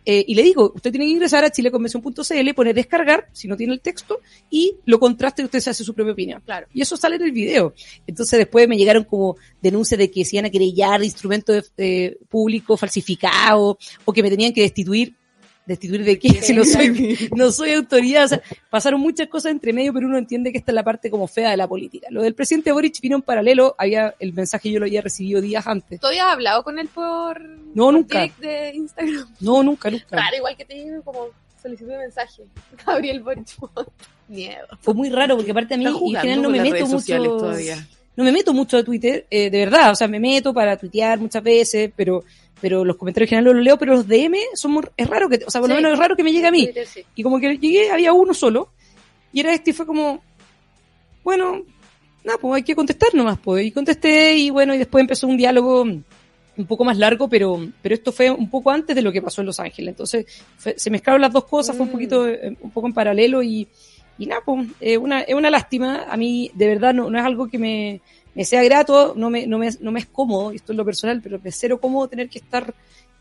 Eh, 0.05 0.25
y 0.27 0.35
le 0.35 0.43
digo, 0.43 0.73
usted 0.75 0.91
tiene 0.91 1.07
que 1.07 1.13
ingresar 1.13 1.45
a 1.45 1.51
chileconvención.cl, 1.51 2.55
poner 2.55 2.75
descargar, 2.75 3.29
si 3.33 3.49
no 3.49 3.57
tiene 3.57 3.75
el 3.75 3.81
texto, 3.81 4.21
y 4.49 4.77
lo 4.87 4.99
contraste 4.99 5.43
y 5.43 5.45
usted 5.45 5.61
se 5.61 5.71
hace 5.71 5.85
su 5.85 5.95
propia 5.95 6.13
opinión. 6.13 6.43
Claro. 6.45 6.67
Y 6.73 6.81
eso 6.81 6.97
sale 6.97 7.17
en 7.17 7.23
el 7.23 7.33
video. 7.33 7.75
Entonces 8.07 8.39
después 8.39 8.67
me 8.69 8.77
llegaron 8.77 9.05
como 9.05 9.37
denuncias 9.61 9.99
de 9.99 10.11
que 10.11 10.25
se 10.25 10.37
iban 10.37 10.47
a 10.47 10.51
querellar 10.51 11.01
de 11.01 11.07
instrumentos 11.07 11.73
eh, 11.77 12.19
públicos 12.29 12.79
falsificados, 12.79 13.77
o 14.05 14.13
que 14.13 14.23
me 14.23 14.31
tenían 14.31 14.53
que 14.53 14.63
destituir. 14.63 15.15
¿Destituir 15.67 16.05
de 16.05 16.19
qué? 16.19 16.31
Si 16.43 16.53
no 16.53 16.65
soy, 16.65 17.29
no 17.37 17.53
soy 17.53 17.73
autoridad. 17.73 18.25
O 18.25 18.29
sea, 18.29 18.43
pasaron 18.71 19.01
muchas 19.01 19.29
cosas 19.29 19.53
entre 19.53 19.73
medio, 19.73 19.93
pero 19.93 20.07
uno 20.07 20.19
entiende 20.19 20.51
que 20.51 20.59
esta 20.59 20.73
es 20.73 20.75
la 20.75 20.83
parte 20.83 21.11
como 21.11 21.29
fea 21.29 21.51
de 21.51 21.57
la 21.57 21.69
política. 21.69 22.09
Lo 22.11 22.23
del 22.23 22.35
presidente 22.35 22.73
Boric 22.73 23.01
vino 23.01 23.17
en 23.17 23.23
paralelo, 23.23 23.75
había, 23.79 24.15
el 24.19 24.33
mensaje 24.33 24.71
yo 24.71 24.81
lo 24.81 24.87
había 24.87 25.03
recibido 25.03 25.41
días 25.41 25.67
antes. 25.67 26.01
¿Tú 26.01 26.07
habías 26.07 26.27
hablado 26.27 26.65
con 26.65 26.79
él 26.79 26.89
por, 26.89 27.41
No, 27.41 27.85
por 27.85 27.95
nunca. 27.95 28.19
direct 28.21 28.39
de 28.41 28.73
Instagram? 28.75 29.27
No, 29.41 29.63
nunca, 29.63 29.91
nunca. 29.91 30.07
Claro, 30.09 30.37
igual 30.37 30.57
que 30.57 30.65
te 30.65 30.75
digo 30.75 31.03
como 31.03 31.27
solicitud 31.63 31.91
de 31.91 31.99
mensaje. 31.99 32.43
Gabriel 32.87 33.21
Boric. 33.23 33.49
Miedo. 34.29 34.67
Fue 34.81 34.95
muy 34.95 35.11
raro 35.11 35.37
porque 35.37 35.51
aparte 35.51 35.75
a 35.75 35.77
mí, 35.77 35.85
en 35.87 35.95
general 35.95 36.43
no 36.43 36.51
me 36.51 36.61
meto 36.61 36.87
mucho, 36.87 37.23
todavía. 37.23 37.87
No 38.17 38.25
me 38.25 38.33
meto 38.33 38.53
mucho 38.53 38.77
a 38.79 38.85
Twitter, 38.85 39.27
eh, 39.31 39.51
de 39.51 39.59
verdad, 39.59 39.91
o 39.93 39.95
sea, 39.95 40.09
me 40.09 40.21
meto 40.21 40.53
para 40.53 40.77
tuitear 40.77 41.19
muchas 41.19 41.43
veces, 41.43 41.91
pero, 41.97 42.25
pero 42.61 42.85
los 42.85 42.97
comentarios 42.97 43.31
generales 43.31 43.55
los 43.57 43.65
leo, 43.65 43.79
pero 43.79 43.95
los 43.95 44.07
DM 44.07 44.37
son 44.55 44.73
muy, 44.73 44.83
es 44.97 45.07
raro 45.09 45.29
que, 45.29 45.41
o 45.47 45.51
sea, 45.51 45.61
por 45.61 45.71
lo 45.71 45.77
Sí. 45.77 45.83
menos 45.83 45.95
es 45.95 45.99
raro 45.99 46.17
que 46.17 46.23
me 46.25 46.33
llegue 46.33 46.47
a 46.47 46.51
mí. 46.51 46.65
Twitter, 46.65 46.87
sí. 46.87 47.05
Y 47.15 47.23
como 47.23 47.39
que 47.41 47.57
llegué, 47.57 47.91
había 47.91 48.13
uno 48.13 48.35
solo, 48.35 48.69
y 49.33 49.41
era 49.41 49.53
este, 49.55 49.71
y 49.71 49.73
fue 49.73 49.87
como, 49.87 50.21
bueno, 51.23 51.63
nada, 52.25 52.39
pues 52.39 52.55
hay 52.57 52.63
que 52.63 52.75
contestar 52.75 53.15
nomás, 53.15 53.39
pues. 53.39 53.65
Y 53.65 53.71
contesté, 53.71 54.37
y 54.37 54.51
bueno, 54.51 54.75
y 54.75 54.79
después 54.79 55.01
empezó 55.01 55.27
un 55.27 55.37
diálogo 55.37 55.83
un 55.83 56.67
poco 56.67 56.85
más 56.85 56.99
largo, 56.99 57.29
pero, 57.29 57.67
pero 57.81 57.95
esto 57.95 58.13
fue 58.13 58.31
un 58.31 58.51
poco 58.51 58.71
antes 58.71 58.95
de 58.95 59.01
lo 59.03 59.13
que 59.13 59.23
pasó 59.23 59.41
en 59.41 59.47
Los 59.47 59.61
Ángeles. 59.61 59.93
Entonces, 59.93 60.27
fue- 60.59 60.75
se 60.79 60.91
mezclaron 60.91 61.23
las 61.23 61.33
dos 61.33 61.45
cosas, 61.47 61.75
fue 61.77 61.85
un 61.85 61.89
Mm. 61.91 61.93
poquito, 61.93 62.29
eh, 62.29 62.55
un 62.61 62.71
poco 62.71 62.87
en 62.89 62.93
paralelo, 62.93 63.43
y, 63.43 63.67
y 64.21 64.27
nada, 64.27 64.43
pues, 64.45 64.69
es 64.81 64.99
una, 64.99 65.23
es 65.23 65.35
una 65.35 65.51
lástima. 65.51 66.05
A 66.09 66.17
mí, 66.17 66.51
de 66.55 66.67
verdad, 66.69 66.95
no, 66.95 67.11
no 67.11 67.19
es 67.19 67.25
algo 67.25 67.49
que 67.49 67.59
me, 67.59 68.01
me 68.35 68.45
sea 68.45 68.63
grato, 68.63 69.15
no 69.17 69.31
me, 69.31 69.47
no, 69.47 69.59
me, 69.59 69.69
no 69.81 69.91
me 69.91 70.01
es 70.01 70.07
cómodo, 70.07 70.53
esto 70.53 70.73
es 70.73 70.77
lo 70.77 70.85
personal, 70.85 71.21
pero 71.23 71.41
me 71.43 71.51
cero 71.51 71.81
cómodo 71.81 72.07
tener 72.09 72.29
que 72.29 72.39
estar 72.39 72.73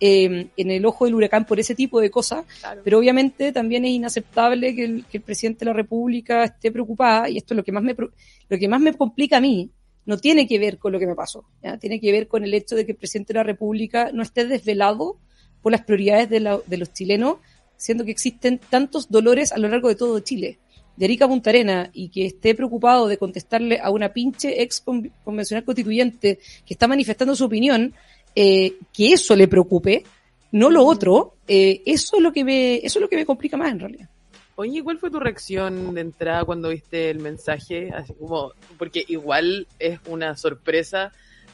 eh, 0.02 0.48
en 0.56 0.72
el 0.72 0.86
ojo 0.86 1.06
del 1.06 1.16
huracán 1.16 1.46
por 1.46 1.60
ese 1.60 1.74
tipo 1.76 2.00
de 2.00 2.10
cosas. 2.12 2.46
Claro. 2.60 2.82
Pero 2.84 3.00
obviamente 3.00 3.52
también 3.52 3.86
es 3.86 3.92
inaceptable 3.92 4.76
que 4.76 4.84
el, 4.86 5.06
que 5.06 5.18
el 5.18 5.24
presidente 5.24 5.60
de 5.66 5.72
la 5.72 5.74
República 5.74 6.44
esté 6.44 6.72
preocupada, 6.72 7.30
y 7.30 7.38
esto 7.38 7.54
es 7.54 7.58
lo 7.58 7.64
que 7.64 7.72
más 7.72 7.84
me, 7.84 7.96
lo 7.98 8.58
que 8.58 8.68
más 8.68 8.80
me 8.82 8.94
complica 8.94 9.38
a 9.38 9.42
mí, 9.42 9.70
no 10.06 10.18
tiene 10.18 10.48
que 10.48 10.58
ver 10.60 10.78
con 10.80 10.92
lo 10.92 11.00
que 11.00 11.06
me 11.08 11.16
pasó, 11.16 11.44
¿ya? 11.62 11.78
tiene 11.78 12.00
que 12.00 12.12
ver 12.12 12.28
con 12.28 12.44
el 12.44 12.54
hecho 12.54 12.76
de 12.76 12.86
que 12.86 12.94
el 12.94 12.98
presidente 12.98 13.34
de 13.34 13.40
la 13.40 13.44
República 13.44 14.10
no 14.12 14.24
esté 14.24 14.46
desvelado 14.48 15.18
por 15.62 15.72
las 15.72 15.82
prioridades 15.84 16.30
de, 16.30 16.40
la- 16.40 16.60
de 16.66 16.78
los 16.78 16.92
chilenos, 16.94 17.36
siendo 17.78 18.04
que 18.06 18.12
existen 18.12 18.60
tantos 18.70 19.10
dolores 19.12 19.52
a 19.52 19.58
lo 19.58 19.68
largo 19.68 19.88
de 19.88 19.96
todo 19.96 20.20
Chile, 20.22 20.58
de 21.00 21.06
Arica 21.06 21.30
Punta 21.30 21.50
Arena, 21.50 21.90
y 21.94 22.10
que 22.10 22.26
esté 22.26 22.54
preocupado 22.54 23.08
de 23.08 23.18
contestarle 23.18 23.80
a 23.82 23.90
una 23.90 24.10
pinche 24.10 24.62
ex 24.62 24.82
con- 24.82 25.10
convencional 25.24 25.64
constituyente 25.64 26.40
que 26.66 26.74
está 26.74 26.90
manifestando 26.90 27.38
su 27.38 27.46
opinión, 27.46 27.94
eh, 28.36 28.74
que 28.94 29.14
eso 29.14 29.34
le 29.34 29.48
preocupe, 29.48 30.04
no 30.52 30.70
lo 30.70 30.86
otro, 30.86 31.36
eh, 31.48 31.82
eso 31.86 32.18
es 32.18 32.22
lo 32.22 32.34
que 32.34 32.44
me, 32.44 32.76
eso 32.76 33.00
es 33.00 33.02
lo 33.02 33.08
que 33.08 33.16
me 33.16 33.26
complica 33.26 33.56
más 33.56 33.72
en 33.72 33.80
realidad. 33.80 34.10
Oye, 34.56 34.84
¿cuál 34.84 34.98
fue 34.98 35.10
tu 35.10 35.22
reacción 35.22 35.94
de 35.96 36.02
entrada 36.02 36.44
cuando 36.44 36.68
viste 36.68 37.10
el 37.10 37.20
mensaje? 37.20 37.92
Así 37.96 38.14
como, 38.14 38.52
porque 38.78 39.06
igual 39.08 39.68
es 39.80 40.02
una 40.06 40.36
sorpresa 40.36 41.14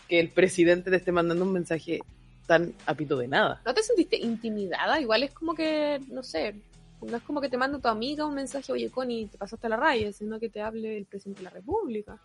que 0.10 0.20
el 0.20 0.30
presidente 0.30 0.90
te 0.90 0.96
esté 0.98 1.12
mandando 1.12 1.46
un 1.46 1.54
mensaje 1.54 2.00
tan 2.48 2.74
apito 2.88 3.16
de 3.18 3.28
nada. 3.28 3.62
¿No 3.64 3.75
te 3.75 3.84
sentiste 3.84 4.18
intimidada? 4.18 5.00
Igual 5.00 5.22
es 5.22 5.32
como 5.34 5.54
que, 5.54 6.00
no 6.10 6.24
sé, 6.24 6.56
no 7.10 7.18
es 7.18 7.24
como 7.24 7.42
que 7.42 7.50
te 7.50 7.58
manda 7.58 7.80
tu 7.80 7.88
amiga 7.88 8.26
un 8.26 8.36
mensaje, 8.36 8.72
oye, 8.72 8.90
Connie, 8.90 9.28
te 9.28 9.38
pasaste 9.38 9.70
la 9.70 9.78
raya, 9.78 10.12
sino 10.12 10.40
que 10.40 10.50
te 10.50 10.62
hable 10.62 10.98
el 10.98 11.06
presidente 11.06 11.40
de 11.40 11.44
la 11.46 11.50
República. 11.52 12.20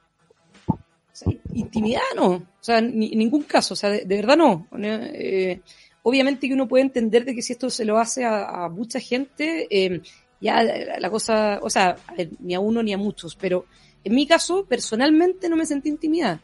O 0.69 0.77
sea, 1.13 1.33
intimidad 1.55 2.01
no, 2.17 2.29
o 2.35 2.43
sea, 2.61 2.81
ni, 2.81 3.13
en 3.13 3.19
ningún 3.19 3.43
caso, 3.43 3.75
o 3.75 3.77
sea, 3.77 3.91
de, 3.91 4.05
verdad 4.05 4.37
no. 4.37 4.67
Eh, 4.79 5.61
obviamente 6.03 6.47
que 6.49 6.55
uno 6.55 6.69
puede 6.69 6.85
entender 6.85 7.25
de 7.25 7.35
que 7.35 7.43
si 7.43 7.53
esto 7.53 7.69
se 7.69 7.85
lo 7.85 7.99
hace 7.99 8.25
a, 8.25 8.65
a 8.65 8.69
mucha 8.69 9.01
gente, 9.01 9.67
eh, 9.71 10.01
ya 10.41 10.63
la, 10.63 11.11
cosa, 11.11 11.59
o 11.63 11.69
sea, 11.69 11.91
a 12.07 12.15
ni 12.39 12.55
a 12.55 12.61
uno 12.61 12.83
ni 12.83 12.93
a 12.93 12.99
muchos, 12.99 13.35
pero 13.37 13.67
en 14.05 14.15
mi 14.15 14.27
caso, 14.27 14.65
personalmente 14.65 15.49
no 15.49 15.57
me 15.57 15.67
sentí 15.67 15.89
intimidada. 15.89 16.41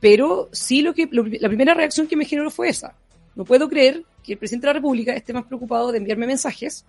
Pero 0.00 0.48
sí 0.52 0.82
lo 0.82 0.92
que, 0.92 1.08
lo- 1.10 1.24
la 1.24 1.48
primera 1.48 1.72
reacción 1.74 2.06
que 2.08 2.16
me 2.16 2.24
generó 2.24 2.50
fue 2.50 2.68
esa. 2.68 2.94
No 3.36 3.44
puedo 3.44 3.68
creer 3.68 4.02
que 4.22 4.32
el 4.32 4.38
presidente 4.38 4.66
de 4.66 4.72
la 4.72 4.78
República 4.80 5.14
esté 5.14 5.32
más 5.32 5.44
preocupado 5.46 5.90
de 5.92 5.98
enviarme 5.98 6.26
mensajes 6.26 6.84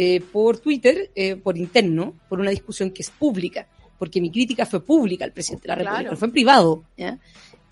eh, 0.00 0.20
por 0.20 0.60
Twitter, 0.60 1.10
eh, 1.16 1.34
por 1.34 1.58
interno, 1.58 2.14
por 2.28 2.38
una 2.38 2.52
discusión 2.52 2.92
que 2.92 3.02
es 3.02 3.10
pública, 3.10 3.66
porque 3.98 4.20
mi 4.20 4.30
crítica 4.30 4.64
fue 4.64 4.80
pública 4.80 5.24
al 5.24 5.32
presidente 5.32 5.64
de 5.64 5.68
la 5.70 5.74
República, 5.74 5.98
Claro. 5.98 6.10
no 6.12 6.16
fue 6.16 6.28
en 6.28 6.32
privado, 6.32 6.84
¿ya? 6.96 7.18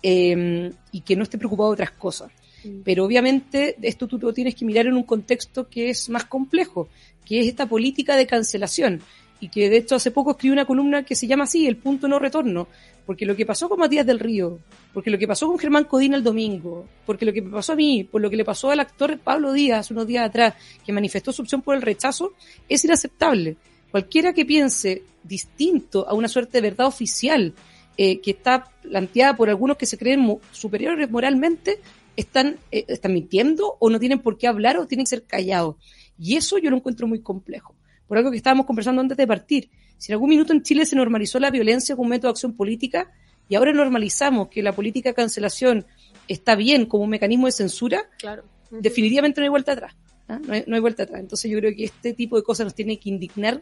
Eh, 0.03 0.69
y 0.91 1.01
que 1.01 1.15
no 1.15 1.23
esté 1.23 1.37
preocupado 1.37 1.69
de 1.69 1.73
otras 1.75 1.91
cosas. 1.91 2.29
Mm. 2.65 2.81
Pero 2.83 3.05
obviamente 3.05 3.77
esto 3.81 4.07
tú 4.07 4.17
lo 4.17 4.33
tienes 4.33 4.55
que 4.55 4.65
mirar 4.65 4.87
en 4.87 4.95
un 4.95 5.03
contexto 5.03 5.69
que 5.69 5.89
es 5.89 6.09
más 6.09 6.25
complejo, 6.25 6.89
que 7.23 7.39
es 7.39 7.47
esta 7.47 7.65
política 7.65 8.17
de 8.17 8.27
cancelación. 8.27 8.99
Y 9.39 9.47
que 9.47 9.69
de 9.69 9.77
hecho 9.77 9.95
hace 9.95 10.11
poco 10.11 10.31
escribí 10.31 10.51
una 10.51 10.65
columna 10.65 11.03
que 11.03 11.15
se 11.15 11.27
llama 11.27 11.45
así, 11.45 11.65
el 11.65 11.77
punto 11.77 12.09
no 12.09 12.19
retorno. 12.19 12.67
Porque 13.07 13.25
lo 13.25 13.35
que 13.37 13.45
pasó 13.45 13.69
con 13.69 13.79
Matías 13.79 14.05
del 14.05 14.19
Río, 14.19 14.59
porque 14.93 15.09
lo 15.09 15.17
que 15.17 15.27
pasó 15.27 15.47
con 15.47 15.57
Germán 15.57 15.85
Codina 15.85 16.17
el 16.17 16.23
domingo, 16.23 16.85
porque 17.05 17.25
lo 17.25 17.31
que 17.31 17.41
me 17.41 17.49
pasó 17.49 17.71
a 17.71 17.75
mí, 17.77 18.03
por 18.03 18.21
lo 18.21 18.29
que 18.29 18.35
le 18.35 18.43
pasó 18.43 18.69
al 18.69 18.81
actor 18.81 19.17
Pablo 19.17 19.53
Díaz 19.53 19.89
unos 19.91 20.05
días 20.05 20.27
atrás, 20.27 20.55
que 20.85 20.91
manifestó 20.91 21.31
su 21.31 21.41
opción 21.41 21.61
por 21.61 21.75
el 21.75 21.81
rechazo, 21.81 22.33
es 22.67 22.83
inaceptable. 22.83 23.55
Cualquiera 23.89 24.33
que 24.33 24.45
piense 24.45 25.03
distinto 25.23 26.07
a 26.07 26.13
una 26.13 26.27
suerte 26.27 26.57
de 26.57 26.69
verdad 26.69 26.87
oficial 26.87 27.53
eh, 27.95 28.19
que 28.19 28.31
está 28.31 28.65
planteada 28.83 29.35
por 29.37 29.49
algunos 29.49 29.77
que 29.77 29.85
se 29.85 29.97
creen 29.97 30.39
superiores 30.51 31.09
moralmente, 31.09 31.79
están, 32.17 32.57
eh, 32.71 32.83
están 32.89 33.13
mintiendo 33.13 33.77
o 33.79 33.89
no 33.89 33.99
tienen 33.99 34.19
por 34.19 34.37
qué 34.37 34.47
hablar 34.47 34.77
o 34.77 34.85
tienen 34.85 35.05
que 35.05 35.11
ser 35.11 35.23
callados. 35.23 35.77
Y 36.19 36.35
eso 36.35 36.57
yo 36.57 36.69
lo 36.69 36.75
encuentro 36.75 37.07
muy 37.07 37.21
complejo. 37.21 37.73
Por 38.05 38.17
algo 38.17 38.31
que 38.31 38.37
estábamos 38.37 38.65
conversando 38.65 39.01
antes 39.01 39.17
de 39.17 39.27
partir. 39.27 39.69
Si 39.97 40.11
en 40.11 40.15
algún 40.15 40.29
minuto 40.29 40.53
en 40.53 40.61
Chile 40.63 40.85
se 40.85 40.95
normalizó 40.95 41.39
la 41.39 41.49
violencia 41.51 41.95
como 41.95 42.09
método 42.09 42.29
de 42.29 42.31
acción 42.33 42.53
política 42.53 43.11
y 43.49 43.55
ahora 43.55 43.73
normalizamos 43.73 44.49
que 44.49 44.61
la 44.61 44.73
política 44.73 45.09
de 45.09 45.15
cancelación 45.15 45.85
está 46.27 46.55
bien 46.55 46.85
como 46.85 47.05
un 47.05 47.09
mecanismo 47.09 47.45
de 47.47 47.51
censura, 47.53 48.09
Claro. 48.17 48.43
definitivamente 48.69 49.39
no 49.41 49.45
hay 49.45 49.49
vuelta 49.49 49.71
atrás. 49.73 49.95
¿ah? 50.27 50.39
No, 50.45 50.53
hay, 50.53 50.63
no 50.67 50.75
hay 50.75 50.81
vuelta 50.81 51.03
atrás. 51.03 51.21
Entonces 51.21 51.49
yo 51.49 51.57
creo 51.59 51.73
que 51.75 51.85
este 51.85 52.13
tipo 52.13 52.35
de 52.35 52.43
cosas 52.43 52.65
nos 52.65 52.75
tiene 52.75 52.97
que 52.99 53.09
indignar 53.09 53.61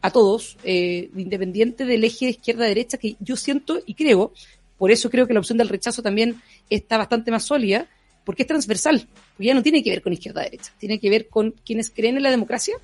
a 0.00 0.10
todos, 0.10 0.56
eh, 0.64 1.10
independiente 1.16 1.84
del 1.84 2.04
eje 2.04 2.26
de 2.26 2.30
izquierda-derecha, 2.32 2.98
que 2.98 3.16
yo 3.20 3.36
siento 3.36 3.80
y 3.86 3.94
creo, 3.94 4.32
por 4.76 4.90
eso 4.90 5.08
creo 5.10 5.26
que 5.26 5.32
la 5.32 5.40
opción 5.40 5.56
del 5.58 5.68
rechazo 5.68 6.02
también 6.02 6.36
está 6.68 6.98
bastante 6.98 7.30
más 7.30 7.44
sólida, 7.44 7.86
porque 8.24 8.42
es 8.42 8.46
transversal, 8.46 9.08
porque 9.36 9.46
ya 9.46 9.54
no 9.54 9.62
tiene 9.62 9.82
que 9.82 9.90
ver 9.90 10.02
con 10.02 10.12
izquierda-derecha, 10.12 10.72
tiene 10.78 10.98
que 11.00 11.08
ver 11.10 11.28
con 11.28 11.52
quienes 11.64 11.90
creen 11.90 12.16
en 12.18 12.22
la 12.22 12.30
democracia 12.30 12.74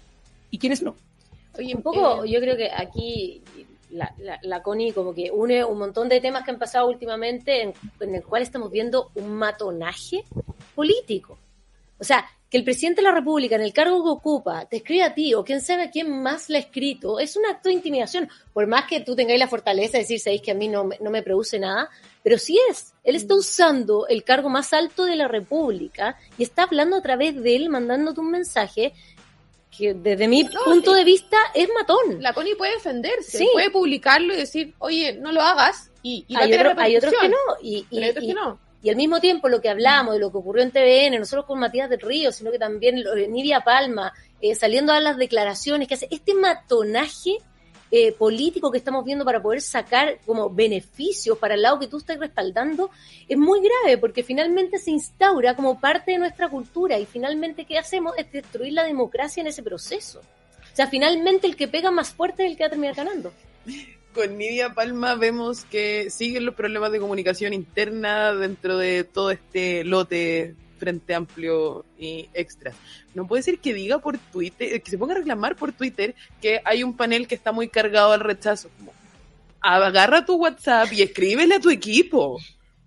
y 0.50 0.59
quienes 0.59 0.83
no. 0.83 0.97
Oye, 1.59 1.75
Un 1.75 1.83
poco, 1.83 2.25
eh, 2.25 2.30
yo 2.30 2.40
creo 2.40 2.57
que 2.57 2.71
aquí 2.71 3.42
la, 3.90 4.14
la, 4.19 4.38
la 4.42 4.62
Connie 4.62 4.92
como 4.92 5.12
que 5.14 5.30
une 5.30 5.64
un 5.64 5.78
montón 5.78 6.09
de 6.09 6.21
temas 6.21 6.45
que 6.45 6.52
han 6.52 6.59
pasado 6.59 6.88
últimamente 6.88 7.62
en, 7.62 7.75
en 8.00 8.14
el 8.14 8.23
cual 8.25 8.42
estamos 8.42 8.71
viendo 8.71 9.11
un 9.16 9.30
matonaje 9.35 10.25
político. 10.75 11.38
O 11.99 12.04
sea, 12.04 12.25
que 12.49 12.57
el 12.57 12.64
presidente 12.64 13.00
de 13.02 13.09
la 13.09 13.14
República 13.14 13.54
en 13.57 13.62
el 13.62 13.73
cargo 13.73 14.02
que 14.02 14.11
ocupa 14.11 14.64
te 14.64 14.78
escribe 14.78 15.02
a 15.04 15.14
ti 15.14 15.35
o 15.35 15.45
quién 15.45 15.61
sabe 15.61 15.83
a 15.85 15.90
quién 15.90 16.23
más 16.23 16.49
le 16.49 16.57
ha 16.59 16.61
escrito, 16.61 17.21
es 17.21 17.37
un 17.37 17.45
acto 17.47 17.69
de 17.69 17.75
intimidación. 17.75 18.28
Por 18.52 18.66
más 18.66 18.87
que 18.87 19.00
tú 19.00 19.14
tengáis 19.14 19.38
la 19.38 19.47
fortaleza 19.47 19.92
de 19.92 19.99
decir, 20.04 20.19
sabéis 20.19 20.42
que 20.42 20.50
a 20.50 20.54
mí 20.54 20.66
no, 20.66 20.85
me- 20.85 20.99
no 21.00 21.11
me 21.11 21.23
produce 21.23 21.59
nada, 21.59 21.88
pero 22.25 22.38
sí 22.38 22.59
es. 22.71 22.92
Él 23.04 23.16
está 23.16 23.35
usando 23.35 24.07
el 24.09 24.25
cargo 24.25 24.49
más 24.49 24.73
alto 24.73 25.04
de 25.04 25.14
la 25.16 25.28
República 25.28 26.16
y 26.38 26.42
está 26.42 26.62
hablando 26.64 26.97
a 26.97 27.02
través 27.02 27.40
de 27.40 27.54
él, 27.54 27.69
mandándote 27.69 28.21
un 28.21 28.30
mensaje 28.30 28.95
que 29.76 29.94
desde 29.94 30.26
mi 30.28 30.42
No, 30.42 30.64
punto 30.64 30.92
de 30.94 31.04
vista 31.04 31.36
es 31.54 31.68
matón. 31.74 32.20
la 32.20 32.32
Connie 32.32 32.54
puede 32.56 32.72
defenderse, 32.74 33.38
Sí. 33.38 33.48
puede 33.52 33.70
publicarlo 33.70 34.34
y 34.34 34.38
decir, 34.38 34.74
oye, 34.78 35.12
no 35.14 35.32
lo 35.32 35.40
hagas, 35.42 35.90
y, 36.02 36.24
hay, 36.34 36.50
tener 36.50 36.66
otro- 36.68 36.80
hay 36.82 36.96
otros 36.96 37.14
que 37.20 37.28
no. 37.28 37.36
Y, 37.62 37.76
y- 37.78 37.86
Pero 37.90 38.04
hay 38.04 38.10
otros 38.10 38.24
y- 38.24 38.28
que 38.28 38.34
no. 38.34 38.60
y 38.82 38.90
al 38.90 38.96
mismo 38.96 39.20
tiempo 39.20 39.48
lo 39.48 39.60
que 39.60 39.68
hablamos 39.68 40.14
de 40.14 40.20
lo 40.20 40.30
que 40.32 40.38
ocurrió 40.38 40.62
en 40.62 40.70
TVN, 40.72 41.18
no 41.18 41.24
solo 41.24 41.46
con 41.46 41.58
Matías 41.60 41.88
del 41.90 42.00
Río, 42.00 42.32
sino 42.32 42.50
que 42.50 42.58
también 42.58 43.02
lo 43.04 43.14
de 43.14 43.28
Nidia 43.28 43.60
Palma, 43.60 44.12
eh, 44.40 44.54
saliendo 44.54 44.92
a 44.92 45.00
las 45.00 45.16
declaraciones 45.18 45.86
que 45.86 45.94
hace, 45.94 46.08
este 46.10 46.34
matonaje 46.34 47.36
eh, 47.90 48.12
político 48.12 48.70
que 48.70 48.78
estamos 48.78 49.04
viendo 49.04 49.25
para 49.25 49.42
poder 49.42 49.61
sacar 49.61 50.18
como 50.25 50.49
beneficios 50.49 51.37
para 51.38 51.54
el 51.54 51.62
lado 51.62 51.80
que 51.80 51.88
tú 51.88 51.99
estás 51.99 52.18
respaldando, 52.18 52.90
es 53.28 53.37
muy 53.37 53.61
grave 53.61 53.99
porque 53.99 54.23
finalmente 54.23 54.78
se 54.78 54.90
instaura 54.90 55.56
como 55.56 55.80
parte 55.80 56.12
de 56.12 56.18
nuestra 56.18 56.49
cultura 56.49 56.99
y 56.99 57.06
finalmente 57.06 57.64
¿qué 57.64 57.78
hacemos? 57.78 58.14
Es 58.16 58.30
destruir 58.30 58.75
la 58.75 58.85
democracia 58.85 59.40
en 59.40 59.49
ese 59.49 59.62
proceso. 59.62 60.20
O 60.20 60.76
sea, 60.76 60.87
finalmente 60.87 61.47
el 61.47 61.56
que 61.56 61.68
pega 61.68 61.90
más 61.90 62.12
fuerte 62.12 62.44
es 62.44 62.52
el 62.52 62.56
que 62.56 62.62
va 62.62 62.68
a 62.68 62.70
terminar 62.70 62.94
ganando. 62.94 63.32
Con 64.14 64.38
Nidia 64.38 64.75
Palma 64.75 65.14
vemos 65.14 65.64
que 65.64 66.11
siguen 66.11 66.44
los 66.44 66.54
problemas 66.54 66.92
de 66.92 67.00
comunicación 67.00 67.52
interna 67.52 68.32
dentro 68.35 68.76
de 68.76 69.04
todo 69.04 69.30
este 69.30 69.85
lote 69.85 70.54
Frente 70.80 71.14
Amplio 71.14 71.84
y 71.99 72.28
extras. 72.34 72.75
No 73.14 73.26
puede 73.26 73.42
ser 73.42 73.58
que 73.58 73.75
diga 73.75 73.99
por 73.99 74.18
Twitter, 74.18 74.82
que 74.82 74.90
se 74.90 74.99
ponga 74.99 75.14
a 75.14 75.18
reclamar 75.18 75.54
por 75.54 75.72
Twitter 75.72 76.14
que 76.40 76.60
hay 76.64 76.82
un 76.82 76.96
panel 76.96 77.28
que 77.28 77.34
está 77.34 77.52
muy 77.52 77.68
cargado 77.68 78.12
al 78.12 78.20
rechazo. 78.20 78.70
Como, 78.78 78.92
agarra 79.60 80.25
tu 80.25 80.37
WhatsApp 80.37 80.92
y 80.92 81.02
escríbele 81.02 81.56
a 81.56 81.60
tu 81.60 81.70
equipo. 81.70 82.38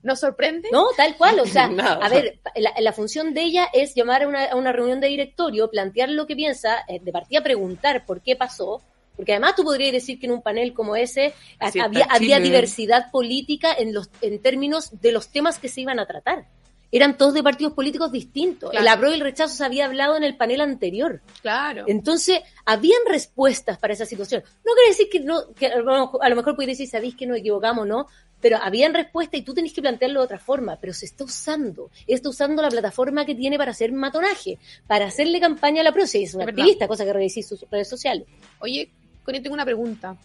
¿Nos 0.01 0.19
sorprende? 0.19 0.67
No, 0.71 0.87
tal 0.97 1.15
cual, 1.15 1.39
o 1.39 1.45
sea, 1.45 1.65
a 2.01 2.09
ver, 2.09 2.39
la, 2.55 2.73
la 2.77 2.91
función 2.91 3.33
de 3.33 3.43
ella 3.43 3.69
es 3.71 3.95
llamar 3.95 4.23
a 4.23 4.27
una, 4.27 4.45
a 4.45 4.55
una 4.55 4.73
reunión 4.73 4.99
de 4.99 5.07
directorio, 5.07 5.69
plantear 5.69 6.09
lo 6.09 6.27
que 6.27 6.35
piensa, 6.35 6.83
eh, 6.87 6.99
de 6.99 7.11
partida 7.11 7.41
preguntar 7.41 8.05
por 8.05 8.21
qué 8.21 8.35
pasó, 8.35 8.81
porque 9.15 9.33
además 9.33 9.55
tú 9.55 9.63
podrías 9.63 9.93
decir 9.93 10.19
que 10.19 10.25
en 10.25 10.33
un 10.33 10.41
panel 10.41 10.73
como 10.73 10.95
ese 10.95 11.33
Sí, 11.71 11.79
había, 11.79 12.05
había 12.09 12.39
diversidad 12.39 13.11
política 13.11 13.73
en, 13.73 13.93
los, 13.93 14.09
en 14.21 14.41
términos 14.41 14.89
de 15.01 15.11
los 15.11 15.29
temas 15.29 15.59
que 15.59 15.69
se 15.69 15.81
iban 15.81 15.99
a 15.99 16.05
tratar. 16.05 16.47
Eran 16.95 17.17
todos 17.17 17.33
de 17.33 17.41
partidos 17.41 17.73
políticos 17.73 18.11
distintos. 18.11 18.69
Claro. 18.69 18.83
El 18.85 18.87
apruebo 18.87 19.13
y 19.15 19.17
el 19.17 19.23
rechazo 19.23 19.55
se 19.55 19.65
había 19.65 19.85
hablado 19.85 20.15
en 20.15 20.23
el 20.23 20.37
panel 20.37 20.61
anterior. 20.61 21.21
Claro. 21.41 21.85
Entonces, 21.87 22.39
habían 22.65 22.99
respuestas 23.07 23.79
para 23.79 23.93
esa 23.93 24.05
situación. 24.05 24.43
No 24.63 24.73
quiere 24.75 24.89
decir 24.89 25.07
que 25.11 25.19
no, 25.19 25.51
que 25.53 25.65
a 25.67 25.79
lo 25.79 26.35
mejor- 26.35 26.55
puede 26.55 26.67
decir, 26.67 26.87
sabéis 26.87 27.15
que 27.15 27.25
nos 27.25 27.37
equivocamos, 27.37 27.87
¿no? 27.87 28.05
Pero 28.39 28.57
habían 28.61 28.93
respuestas 28.93 29.39
y 29.39 29.43
tú 29.43 29.53
tenés 29.55 29.73
que 29.73 29.81
plantearlo 29.81 30.19
de 30.19 30.25
otra 30.25 30.37
forma, 30.37 30.77
pero 30.79 30.93
se 30.93 31.05
está 31.05 31.23
usando. 31.23 31.89
Está 32.05 32.29
usando 32.29 32.61
la 32.61 32.69
plataforma 32.69 33.25
que 33.25 33.33
tiene 33.35 33.57
para 33.57 33.71
hacer 33.71 33.91
matonaje, 33.91 34.59
para 34.85 35.05
hacerle 35.05 35.39
campaña 35.39 35.81
a 35.81 35.83
la 35.85 35.93
pro. 35.93 36.05
Si 36.05 36.21
es 36.23 36.35
un 36.35 36.41
Es 36.41 36.45
verdad. 36.45 36.59
activista, 36.61 36.87
cosa 36.87 37.05
que 37.05 37.13
revisé 37.13 37.41
sus 37.41 37.65
redes 37.71 37.89
sociales. 37.89 38.27
Oye, 38.59 38.91
Connie, 39.23 39.41
tengo 39.41 39.53
una 39.55 39.65
pregunta. 39.65 40.15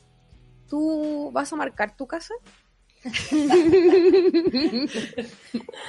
¿Tú 0.68 1.30
vas 1.32 1.52
a 1.52 1.56
marcar 1.56 1.96
tu 1.96 2.06
casa? 2.06 2.34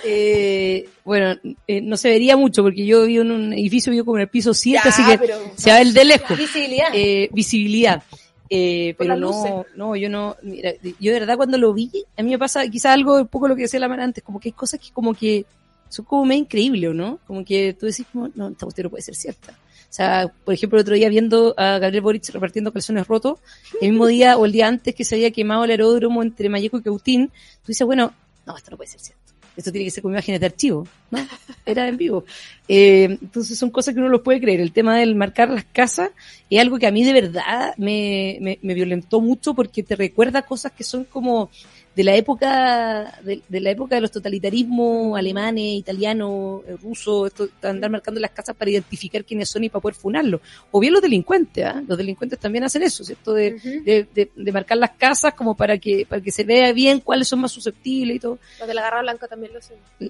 Eh, 0.06 0.88
bueno, 1.04 1.36
eh, 1.68 1.82
no 1.82 1.98
se 1.98 2.10
vería 2.10 2.38
mucho 2.38 2.64
porque 2.64 2.86
yo 2.86 3.06
vivo 3.06 3.24
en 3.24 3.32
un 3.32 3.54
edificio, 3.54 3.92
vivo 3.92 4.06
como 4.06 4.18
en 4.18 4.22
el 4.24 4.30
piso 4.30 4.54
7, 4.54 4.80
Ya, 4.84 4.90
así 4.90 5.04
que 5.06 5.18
pero- 5.18 5.38
se 5.56 5.72
va 5.72 5.82
el 5.82 5.94
de 5.94 6.06
lejos. 6.06 6.38
Visibilidad. 6.38 6.88
Eh, 6.94 7.30
visibilidad. 7.34 8.04
Eh, 8.50 8.96
pero 8.98 9.16
no, 9.18 9.66
no, 9.76 9.96
yo 9.96 10.10
no, 10.10 10.36
mira, 10.42 10.72
yo 11.00 11.12
de 11.14 11.20
verdad 11.20 11.36
cuando 11.38 11.58
lo 11.58 11.74
vi, 11.74 11.92
a 12.18 12.24
mí 12.24 12.32
me 12.32 12.40
pasa 12.40 12.66
quizás 12.68 12.94
algo, 12.94 13.18
un 13.18 13.28
poco 13.28 13.48
lo 13.48 13.56
que 13.56 13.64
decía 13.64 13.80
la 13.80 13.88
Mara 13.90 14.04
antes, 14.04 14.24
como 14.24 14.40
que 14.40 14.50
hay 14.50 14.54
cosas 14.54 14.80
que 14.80 14.92
como 14.92 15.14
que 15.14 15.46
son 15.90 16.06
como 16.06 16.26
medio 16.26 16.42
increíbles, 16.42 16.90
¿o 16.90 16.94
¿no? 16.94 17.20
Como 17.28 17.44
que 17.46 17.74
tú 17.74 17.86
decís, 17.86 18.06
como, 18.12 18.30
no, 18.36 18.48
esta 18.50 18.66
cuestión 18.66 18.86
no 18.86 18.90
puede 18.90 19.04
ser 19.04 19.16
cierta. 19.16 19.54
O 19.90 19.92
sea, 19.92 20.32
por 20.46 20.54
ejemplo, 20.54 20.78
el 20.78 20.84
otro 20.84 20.94
día 20.94 21.10
viendo 21.10 21.56
a 21.58 21.80
Gabriel 21.80 22.04
Boric 22.04 22.30
repartiendo 22.30 22.72
calzones 22.72 23.08
rotos, 23.08 23.40
el 23.82 23.90
mismo 23.90 24.06
día 24.06 24.38
o 24.38 24.46
el 24.46 24.52
día 24.52 24.68
antes 24.68 24.94
que 24.94 25.04
se 25.04 25.16
había 25.16 25.32
quemado 25.32 25.64
el 25.64 25.72
aeródromo 25.72 26.22
entre 26.22 26.48
Mayeco 26.48 26.78
y 26.78 26.84
Cautín, 26.84 27.28
tú 27.28 27.68
dices, 27.68 27.88
bueno, 27.88 28.14
no, 28.46 28.56
esto 28.56 28.70
no 28.70 28.78
puede 28.78 28.92
ser 28.92 29.00
cierto. 29.00 29.20
Esto 29.58 29.72
tiene 29.72 29.86
que 29.86 29.92
ser 29.92 30.04
con 30.04 30.14
imágenes 30.14 30.40
de 30.40 30.46
archivo, 30.46 30.88
¿no? 31.12 31.20
Era 31.66 31.88
en 31.88 31.98
vivo. 31.98 32.24
Eh, 32.68 33.18
entonces 33.22 33.58
son 33.58 33.72
cosas 33.72 33.94
que 33.94 34.00
uno 34.00 34.10
los 34.10 34.22
puede 34.22 34.40
creer. 34.40 34.62
El 34.62 34.72
tema 34.72 34.98
del 34.98 35.16
marcar 35.16 35.50
las 35.50 35.66
casas 35.66 36.12
es 36.50 36.62
algo 36.62 36.80
que 36.80 36.88
a 36.88 36.92
mí 36.92 37.04
de 37.04 37.12
verdad 37.12 37.74
me, 37.78 38.38
me, 38.42 38.60
me 38.62 38.74
violentó 38.74 39.20
mucho 39.20 39.54
porque 39.54 39.84
te 39.84 39.96
recuerda 39.96 40.44
cosas 40.44 40.72
que 40.72 40.86
son 40.86 41.04
como 41.04 41.50
de 41.96 42.04
la 42.04 42.16
época 42.16 43.20
de, 43.24 43.42
de 43.50 43.60
la 43.60 43.72
época 43.72 43.96
de 43.96 44.02
los 44.02 44.12
totalitarismos 44.12 45.18
alemanes, 45.20 45.64
italianos, 45.66 46.62
eh, 46.68 46.78
rusos, 46.82 47.28
esto, 47.28 47.48
de 47.62 47.68
andar 47.68 47.90
marcando 47.90 48.20
las 48.22 48.32
casas 48.32 48.56
para 48.56 48.72
identificar 48.72 49.26
quiénes 49.26 49.50
son 49.50 49.64
y 49.66 49.70
para 49.70 49.82
poder 49.82 49.96
funarlos. 49.96 50.40
O 50.72 50.80
bien 50.80 50.94
los 50.94 51.02
delincuentes, 51.02 51.66
¿ah? 51.66 51.82
los 51.86 51.98
delincuentes 51.98 52.40
también 52.40 52.64
hacen 52.64 52.84
eso, 52.84 53.04
¿cierto? 53.04 53.34
De, 53.34 53.52
de, 53.84 54.08
de, 54.14 54.32
de 54.34 54.52
marcar 54.52 54.78
las 54.78 54.92
casas 54.92 55.34
como 55.34 55.56
para 55.56 55.78
que 55.78 56.06
para 56.08 56.22
que 56.22 56.32
se 56.32 56.44
vea 56.46 56.72
bien 56.72 57.00
cuáles 57.02 57.28
son 57.28 57.40
más 57.42 57.52
susceptibles 57.52 58.16
y 58.18 58.20
todo. 58.20 58.40
Los 58.60 58.68
de 58.68 58.74
la 58.74 58.82
garra 58.82 59.02
blanca 59.02 59.28
también 59.28 59.52
lo 59.54 59.60
hacen. 59.60 59.78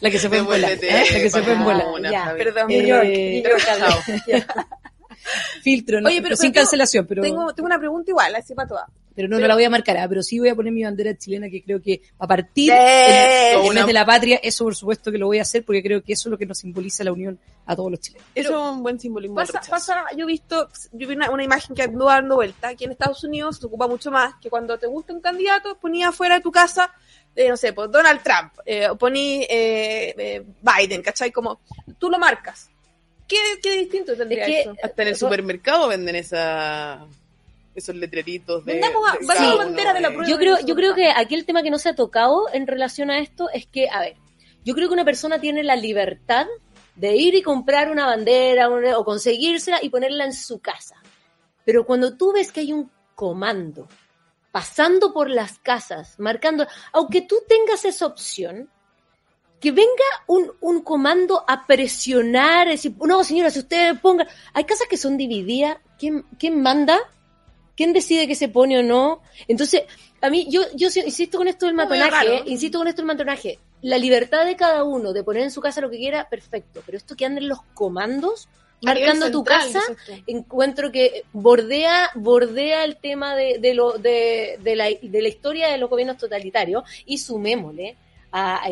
La 0.00 0.10
que 0.10 0.18
se 0.18 0.28
fue 0.28 0.38
en 0.38 0.44
bola. 0.46 0.68
Devuélvete, 0.68 0.88
¿eh? 0.88 1.04
La 1.12 1.18
que 1.20 1.30
se 1.30 1.42
fue 1.42 1.52
en 1.52 1.64
bola. 1.64 1.84
Paula, 1.84 2.10
Ya. 2.10 2.34
Perdón, 2.36 2.70
Eh, 2.70 2.78
New 2.78 2.86
York. 2.86 3.04
New 3.06 3.42
York. 3.42 3.62
Chao. 3.64 3.98
Filtro, 5.62 6.00
¿no? 6.00 6.08
Oye, 6.08 6.22
pero- 6.22 6.36
sin 6.36 6.52
pero- 6.52 6.62
cancelación, 6.62 7.06
pero, 7.06 7.22
Tengo, 7.22 7.52
tengo 7.54 7.66
una 7.66 7.78
pregunta 7.78 8.10
igual, 8.10 8.34
así 8.36 8.54
para 8.54 8.68
todas. 8.68 8.84
Pero 9.16 9.26
no, 9.28 9.38
no 9.40 9.46
la 9.48 9.54
voy 9.54 9.64
a 9.64 9.70
marcar, 9.70 9.96
ah, 9.96 10.06
pero 10.08 10.22
sí 10.22 10.38
voy 10.38 10.50
a 10.50 10.54
poner 10.54 10.72
mi 10.72 10.84
bandera 10.84 11.16
chilena 11.16 11.48
que 11.50 11.62
creo 11.64 11.80
que 11.82 12.02
a 12.18 12.26
partir 12.26 12.70
Eh, 12.70 13.54
en 13.54 13.60
el 13.60 13.64
una- 13.70 13.80
mes 13.80 13.86
de 13.86 13.92
la 13.94 14.04
patria, 14.06 14.38
eso 14.42 14.62
por 14.64 14.76
supuesto 14.76 15.10
que 15.10 15.18
lo 15.18 15.26
voy 15.26 15.38
a 15.38 15.42
hacer 15.42 15.64
porque 15.64 15.82
creo 15.82 16.02
que 16.04 16.12
eso 16.12 16.28
es 16.28 16.30
lo 16.30 16.38
que 16.38 16.46
nos 16.46 16.58
simboliza 16.58 17.02
la 17.02 17.12
unión 17.12 17.38
a 17.64 17.74
todos 17.74 17.90
los 17.90 18.00
chilenos. 18.00 18.26
Eso 18.34 18.50
es 18.50 18.72
un 18.76 18.82
buen 18.82 19.00
simbolismo 19.00 19.40
del 19.40 19.48
Pasa, 19.48 19.68
pasa, 19.70 20.04
yo 20.16 20.24
he 20.24 20.26
visto, 20.26 20.68
yo 20.92 21.08
vi 21.08 21.14
una, 21.16 21.30
una 21.30 21.42
imagen 21.42 21.74
que 21.74 21.82
anduvo 21.82 22.06
dando 22.10 22.36
vuelta, 22.36 22.74
que 22.76 22.84
en 22.84 22.92
Estados 22.92 23.24
Unidos 23.24 23.58
se 23.58 23.66
ocupa 23.66 23.88
mucho 23.88 24.10
más, 24.10 24.34
que 24.40 24.50
cuando 24.50 24.78
te 24.78 24.86
gusta 24.86 25.12
un 25.14 25.20
candidato, 25.20 25.76
ponía 25.80 26.08
afuera 26.08 26.36
de 26.36 26.42
tu 26.42 26.52
casa, 26.52 26.92
eh, 27.34 27.48
no 27.48 27.56
sé, 27.56 27.72
pues 27.72 27.90
Donald 27.90 28.22
Trump, 28.22 28.52
eh, 28.64 28.88
poní 28.98 29.42
eh, 29.48 30.14
eh, 30.16 30.42
Biden, 30.62 31.02
¿cachai? 31.02 31.32
Como, 31.32 31.60
tú 31.98 32.08
lo 32.10 32.18
marcas. 32.18 32.68
¿Qué, 33.28 33.36
qué 33.60 33.72
distinto 33.78 34.14
tendría 34.16 34.44
Es 34.44 34.48
que- 34.48 34.60
eso? 34.60 34.74
Hasta 34.82 35.02
en 35.02 35.08
el 35.08 35.16
supermercado 35.16 35.88
venden 35.88 36.14
esa 36.16 37.04
esos 37.76 37.94
letreritos 37.94 38.64
de, 38.64 38.72
Vendamos 38.74 39.08
a- 39.08 39.12
de 39.12 39.18
vendamos 39.18 39.36
cada 39.44 39.56
bandera 39.56 39.90
uno 39.90 39.94
de 39.94 40.00
la 40.00 40.08
de- 40.08 40.14
prueba. 40.14 40.30
Yo 40.30 40.38
creo, 40.38 40.58
yo 40.66 40.74
creo 40.74 40.94
que 40.94 41.10
aquí 41.10 41.34
el 41.34 41.44
tema 41.44 41.62
que 41.62 41.70
no 41.70 41.78
se 41.78 41.90
ha 41.90 41.94
tocado 41.94 42.46
en 42.52 42.66
relación 42.66 43.10
a 43.10 43.18
esto 43.18 43.48
es 43.52 43.66
que, 43.66 43.88
a 43.88 44.00
ver, 44.00 44.16
yo 44.64 44.74
creo 44.74 44.88
que 44.88 44.94
una 44.94 45.04
persona 45.04 45.40
tiene 45.40 45.62
la 45.62 45.76
libertad 45.76 46.46
de 46.96 47.14
ir 47.14 47.34
y 47.34 47.42
comprar 47.42 47.90
una 47.90 48.06
bandera 48.06 48.68
o 48.68 49.04
conseguírsela 49.04 49.78
y 49.82 49.90
ponerla 49.90 50.24
en 50.24 50.32
su 50.32 50.58
casa. 50.60 50.96
Pero 51.64 51.84
cuando 51.84 52.16
tú 52.16 52.32
ves 52.32 52.50
que 52.52 52.60
hay 52.60 52.72
un 52.72 52.90
comando 53.14 53.86
pasando 54.50 55.12
por 55.12 55.28
las 55.28 55.58
casas, 55.58 56.18
marcando, 56.18 56.66
aunque 56.92 57.20
tú 57.20 57.36
tengas 57.46 57.84
esa 57.84 58.06
opción, 58.06 58.70
que 59.60 59.70
venga 59.72 59.90
un, 60.26 60.52
un 60.60 60.80
comando 60.82 61.44
a 61.46 61.66
presionar, 61.66 62.68
decir, 62.68 62.94
no 63.00 63.22
señora, 63.24 63.50
si 63.50 63.58
usted 63.60 63.98
ponga, 64.00 64.26
hay 64.54 64.64
casas 64.64 64.86
que 64.88 64.96
son 64.96 65.16
divididas, 65.16 65.78
¿quién, 65.98 66.24
quién 66.38 66.60
manda? 66.62 66.98
¿Quién 67.76 67.92
decide 67.92 68.26
qué 68.26 68.34
se 68.34 68.48
pone 68.48 68.78
o 68.78 68.82
no? 68.82 69.22
Entonces, 69.48 69.82
a 70.20 70.30
mí, 70.30 70.46
yo, 70.50 70.62
yo 70.74 70.88
insisto 71.04 71.38
con 71.38 71.48
esto 71.48 71.66
del 71.66 71.74
matonaje, 71.74 72.42
insisto 72.46 72.78
con 72.78 72.88
esto 72.88 73.02
del 73.02 73.06
matonaje. 73.06 73.58
La 73.82 73.98
libertad 73.98 74.46
de 74.46 74.56
cada 74.56 74.82
uno 74.84 75.12
de 75.12 75.22
poner 75.22 75.42
en 75.42 75.50
su 75.50 75.60
casa 75.60 75.80
lo 75.80 75.90
que 75.90 75.98
quiera, 75.98 76.28
perfecto. 76.28 76.82
Pero 76.84 76.98
esto 76.98 77.14
que 77.14 77.26
anden 77.26 77.48
los 77.48 77.60
comandos 77.74 78.48
marcando 78.82 79.30
tu 79.30 79.44
casa, 79.44 79.80
encuentro 80.26 80.92
que 80.92 81.24
bordea, 81.32 82.10
bordea 82.14 82.84
el 82.84 82.96
tema 82.96 83.34
de, 83.34 83.58
de, 83.58 83.74
lo, 83.74 83.92
de, 83.98 84.58
de, 84.62 84.76
la, 84.76 84.86
de 84.86 85.22
la 85.22 85.28
historia 85.28 85.68
de 85.68 85.78
los 85.78 85.88
gobiernos 85.90 86.18
totalitarios 86.18 86.84
y 87.04 87.18
sumémosle 87.18 87.96
a, 88.32 88.62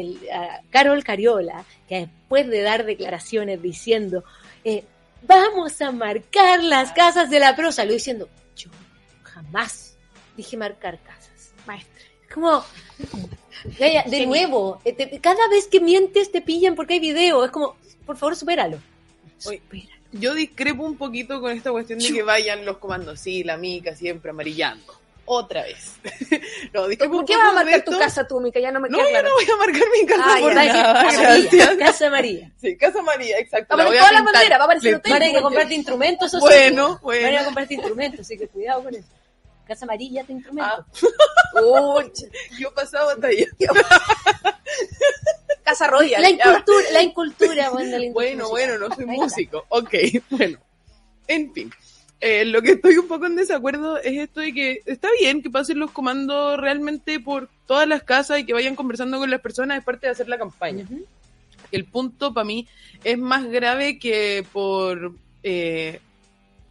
Carol 0.70 1.02
Cariola, 1.04 1.64
que 1.88 2.00
después 2.00 2.48
de 2.48 2.62
dar 2.62 2.84
declaraciones 2.84 3.62
diciendo, 3.62 4.24
eh, 4.64 4.84
vamos 5.22 5.80
a 5.80 5.90
marcar 5.90 6.62
las 6.62 6.92
casas 6.92 7.30
de 7.30 7.40
la 7.40 7.56
prosa, 7.56 7.84
lo 7.84 7.92
diciendo, 7.92 8.28
jamás 9.34 9.96
dije 10.36 10.56
marcar 10.56 10.98
casas. 11.02 11.52
Maestra. 11.66 12.04
Es 12.22 12.32
como, 12.34 12.64
de 13.78 14.26
nuevo, 14.26 14.80
eh, 14.84 14.92
te- 14.92 15.20
cada 15.20 15.46
vez 15.48 15.66
que 15.66 15.80
mientes 15.80 16.30
te 16.32 16.40
pillan 16.40 16.74
porque 16.74 16.94
hay 16.94 17.00
video, 17.00 17.44
es 17.44 17.50
como, 17.50 17.76
por 18.06 18.16
favor, 18.16 18.36
supéralo. 18.36 18.78
Supéralo. 19.38 19.90
Yo 20.12 20.34
discrepo 20.34 20.84
un 20.84 20.96
poquito 20.96 21.40
con 21.40 21.50
esta 21.50 21.72
cuestión 21.72 21.98
de 21.98 22.12
que 22.12 22.22
vayan 22.22 22.64
los 22.64 22.78
comandos. 22.78 23.18
Sí, 23.18 23.42
la 23.42 23.56
mica 23.56 23.96
siempre 23.96 24.30
amarillando. 24.30 24.94
Otra 25.26 25.62
vez. 25.62 25.94
no, 26.74 26.86
discrepo 26.86 27.16
¿Por 27.16 27.24
qué 27.24 27.36
vas 27.36 27.48
a 27.48 27.52
marcar 27.54 27.82
tu 27.82 27.92
casa 27.98 28.26
tú, 28.28 28.40
Mica? 28.40 28.60
Ya 28.60 28.70
no 28.70 28.78
me 28.78 28.90
No, 28.90 28.98
yo 28.98 29.08
claro. 29.08 29.30
no 29.30 29.34
voy 29.36 29.44
a 29.50 29.56
marcar 29.56 29.82
mi 30.00 30.06
casa 30.06 30.22
Ah, 30.26 30.36
por 30.38 30.54
nada. 30.54 31.02
Casa 31.02 31.22
María. 31.22 31.78
Casa 31.78 32.10
María. 32.10 32.52
Sí, 32.60 32.76
Casa 32.76 33.02
María, 33.02 33.38
exacto. 33.38 33.74
Va 33.76 33.82
a 33.82 33.84
la 33.84 33.90
voy 33.90 33.96
poner 33.98 33.98
a 33.98 34.02
todas 34.02 34.12
las 34.12 34.20
pintar. 34.22 34.34
banderas, 34.34 34.58
va 34.58 34.62
a 34.62 34.66
aparecer 34.66 34.94
hotel. 34.96 35.12
Van 35.12 35.36
a 35.36 35.42
comprarte 35.42 35.74
instrumentos. 35.74 36.32
Bueno, 36.40 36.88
Van 36.90 36.98
bueno. 37.02 37.28
ir 37.30 37.38
a 37.38 37.44
comprarte 37.44 37.74
instrumentos, 37.74 38.20
así 38.20 38.36
que 38.38 38.48
cuidado 38.48 38.84
con 38.84 38.94
eso. 38.94 39.08
Casa 39.66 39.84
Amarilla 39.84 40.24
te 40.24 40.32
instrumentos. 40.32 40.84
Ah. 41.54 41.60
Uy, 41.98 42.12
Yo 42.58 42.72
pasaba 42.74 43.16
talla. 43.16 43.46
casa 45.64 45.86
Royal. 45.86 46.20
la 46.20 46.30
incultura, 46.30 46.90
la 46.92 47.02
incultura, 47.02 47.70
bueno, 47.70 47.98
la 47.98 48.12
Bueno, 48.12 48.48
bueno, 48.50 48.78
no 48.78 48.94
soy 48.94 49.06
músico. 49.06 49.64
Ok, 49.70 49.94
bueno. 50.30 50.58
En 51.26 51.52
fin. 51.52 51.72
Eh, 52.20 52.44
lo 52.44 52.62
que 52.62 52.72
estoy 52.72 52.96
un 52.96 53.08
poco 53.08 53.26
en 53.26 53.36
desacuerdo 53.36 53.98
es 53.98 54.16
esto 54.18 54.40
de 54.40 54.54
que 54.54 54.82
está 54.86 55.08
bien 55.18 55.42
que 55.42 55.50
pasen 55.50 55.78
los 55.78 55.90
comandos 55.90 56.58
realmente 56.58 57.20
por 57.20 57.50
todas 57.66 57.86
las 57.88 58.02
casas 58.02 58.38
y 58.38 58.46
que 58.46 58.52
vayan 58.52 58.76
conversando 58.76 59.18
con 59.18 59.30
las 59.30 59.40
personas, 59.40 59.78
es 59.78 59.84
parte 59.84 60.06
de 60.06 60.12
hacer 60.12 60.28
la 60.28 60.38
campaña. 60.38 60.86
El 61.70 61.84
punto 61.86 62.32
para 62.32 62.44
mí 62.44 62.68
es 63.02 63.18
más 63.18 63.44
grave 63.46 63.98
que 63.98 64.46
por 64.52 65.14
eh, 65.42 66.00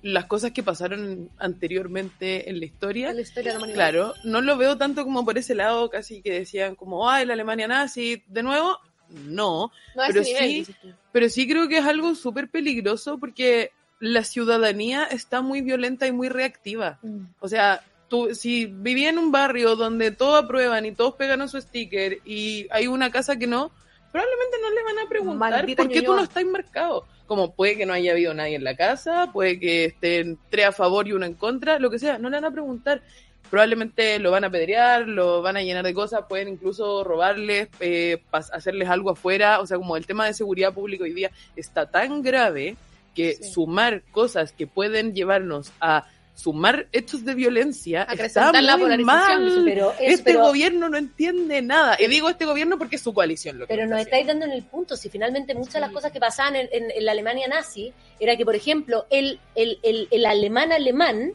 las 0.03 0.25
cosas 0.25 0.51
que 0.51 0.61
pasaron 0.61 1.29
anteriormente 1.39 2.49
en 2.49 2.59
la 2.59 2.65
historia. 2.65 3.09
En 3.09 3.15
la 3.15 3.21
historia 3.21 3.51
de 3.51 3.53
la 3.53 3.57
humanidad. 3.59 3.75
Claro, 3.75 4.13
no 4.23 4.41
lo 4.41 4.57
veo 4.57 4.77
tanto 4.77 5.03
como 5.03 5.25
por 5.25 5.37
ese 5.37 5.55
lado, 5.55 5.89
casi 5.89 6.21
que 6.21 6.31
decían 6.31 6.75
como, 6.75 7.09
ay, 7.09 7.25
la 7.25 7.33
Alemania 7.33 7.67
nazi, 7.67 8.21
de 8.27 8.43
nuevo, 8.43 8.77
no, 9.09 9.71
No 9.95 10.01
a 10.03 10.07
pero 10.07 10.21
nivel, 10.21 10.65
sí- 10.65 10.75
pero 11.11 11.29
sí 11.29 11.47
creo 11.47 11.67
que 11.67 11.77
es 11.77 11.85
algo 11.85 12.13
súper 12.15 12.49
peligroso 12.49 13.17
porque 13.17 13.71
la 13.99 14.23
ciudadanía 14.23 15.05
está 15.05 15.41
muy 15.41 15.61
violenta 15.61 16.05
y 16.07 16.11
muy 16.11 16.27
reactiva. 16.29 16.99
O 17.39 17.47
sea, 17.47 17.81
tú, 18.09 18.35
si 18.35 18.65
vivía 18.65 19.09
en 19.09 19.17
un 19.17 19.31
barrio 19.31 19.75
donde 19.77 20.11
todos 20.11 20.43
aprueban 20.43 20.85
y 20.85 20.91
todos 20.91 21.15
pegan 21.15 21.47
su 21.47 21.61
sticker 21.61 22.19
y 22.25 22.67
hay 22.71 22.87
una 22.87 23.09
casa 23.11 23.37
que 23.37 23.47
no, 23.47 23.71
probablemente 24.13 24.57
no 24.61 24.69
le 24.69 24.83
van 24.83 24.99
a 25.05 25.09
preguntar 25.09 25.51
Maldita 25.51 25.83
por 25.83 25.91
qué 25.91 26.01
tú 26.03 26.13
no 26.13 26.23
estás 26.23 26.45
marcado. 26.45 27.05
Como 27.27 27.53
puede 27.53 27.75
que 27.75 27.85
no 27.85 27.93
haya 27.93 28.11
habido 28.11 28.33
nadie 28.33 28.55
en 28.55 28.63
la 28.63 28.75
casa, 28.77 29.31
puede 29.33 29.59
que 29.59 29.85
estén 29.85 30.37
tres 30.49 30.67
a 30.67 30.71
favor 30.71 31.07
y 31.07 31.13
uno 31.13 31.25
en 31.25 31.33
contra, 31.33 31.79
lo 31.79 31.89
que 31.89 31.99
sea, 31.99 32.17
no 32.19 32.29
le 32.29 32.37
van 32.37 32.45
a 32.45 32.51
preguntar. 32.51 33.01
Probablemente 33.49 34.19
lo 34.19 34.31
van 34.31 34.43
a 34.43 34.47
apedrear, 34.47 35.07
lo 35.07 35.41
van 35.41 35.57
a 35.57 35.61
llenar 35.61 35.83
de 35.83 35.93
cosas, 35.93 36.25
pueden 36.29 36.47
incluso 36.47 37.03
robarles, 37.03 37.69
eh, 37.79 38.21
hacerles 38.31 38.87
algo 38.89 39.11
afuera. 39.11 39.59
O 39.59 39.67
sea, 39.67 39.77
como 39.77 39.97
el 39.97 40.05
tema 40.07 40.25
de 40.25 40.33
seguridad 40.33 40.73
pública 40.73 41.03
hoy 41.03 41.13
día 41.13 41.31
está 41.55 41.85
tan 41.89 42.21
grave 42.21 42.75
que 43.15 43.33
Sí. 43.33 43.43
sumar 43.51 44.01
cosas 44.11 44.53
que 44.53 44.65
pueden 44.67 45.13
llevarnos 45.13 45.71
a 45.81 46.05
sumar 46.35 46.87
hechos 46.91 47.23
de 47.25 47.35
violencia 47.35 48.03
está 48.25 48.51
la 48.61 48.77
muy 48.77 49.03
mal. 49.03 49.61
Pero, 49.65 49.91
es, 49.99 50.13
Este 50.19 50.23
pero, 50.23 50.41
gobierno 50.45 50.89
no 50.89 50.97
entiende 50.97 51.61
nada. 51.61 51.95
Y 51.99 52.07
digo 52.07 52.27
este 52.29 52.45
gobierno 52.45 52.77
porque 52.77 52.95
es 52.95 53.01
su 53.03 53.13
coalición 53.13 53.59
lo 53.59 53.67
que 53.67 53.75
pero 53.75 53.87
nos 53.87 53.99
está 53.99 54.17
estáis 54.17 54.27
dando 54.27 54.45
en 54.45 54.51
el 54.51 54.63
punto. 54.63 54.97
Si 54.97 55.09
finalmente 55.09 55.53
muchas 55.53 55.75
de 55.75 55.79
las 55.81 55.91
cosas 55.91 56.11
que 56.11 56.19
pasaban 56.19 56.55
en, 56.55 56.67
en- 56.71 56.91
en 56.91 57.05
la 57.05 57.11
Alemania 57.11 57.47
nazi 57.47 57.93
era 58.19 58.35
que, 58.35 58.45
por 58.45 58.55
ejemplo, 58.55 59.05
el, 59.11 59.39
el, 59.55 59.79
el, 59.83 60.07
el 60.09 60.25
alemán 60.25 60.71
alemán 60.71 61.33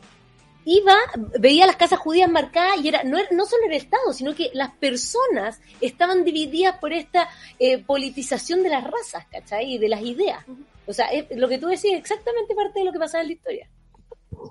iba, 0.65 0.95
veía 1.39 1.65
las 1.67 1.77
casas 1.77 1.99
judías 1.99 2.29
marcadas 2.31 2.81
y 2.83 2.89
era 2.89 3.03
no, 3.05 3.19
era- 3.19 3.29
no 3.31 3.47
solo 3.47 3.65
el 3.67 3.73
Estado, 3.75 4.13
sino 4.13 4.35
que 4.35 4.51
las 4.53 4.71
personas 4.75 5.61
estaban 5.81 6.25
divididas 6.25 6.77
por 6.79 6.93
esta 6.93 7.29
eh, 7.59 7.79
politización 7.79 8.63
de 8.63 8.69
las 8.71 8.85
razas, 8.85 9.25
¿cachai? 9.31 9.75
Y 9.75 9.79
de 9.79 9.89
las 9.89 10.03
ideas. 10.03 10.45
O 10.87 10.93
sea, 10.93 11.07
es- 11.07 11.27
lo 11.37 11.49
que 11.49 11.59
tú 11.59 11.69
decís 11.69 11.85
es 11.93 11.99
exactamente 11.99 12.55
parte 12.55 12.81
de 12.81 12.85
lo 12.85 12.93
que 12.93 12.99
pasaba 12.99 13.23
en 13.23 13.29
la 13.29 13.35
historia. 13.35 13.69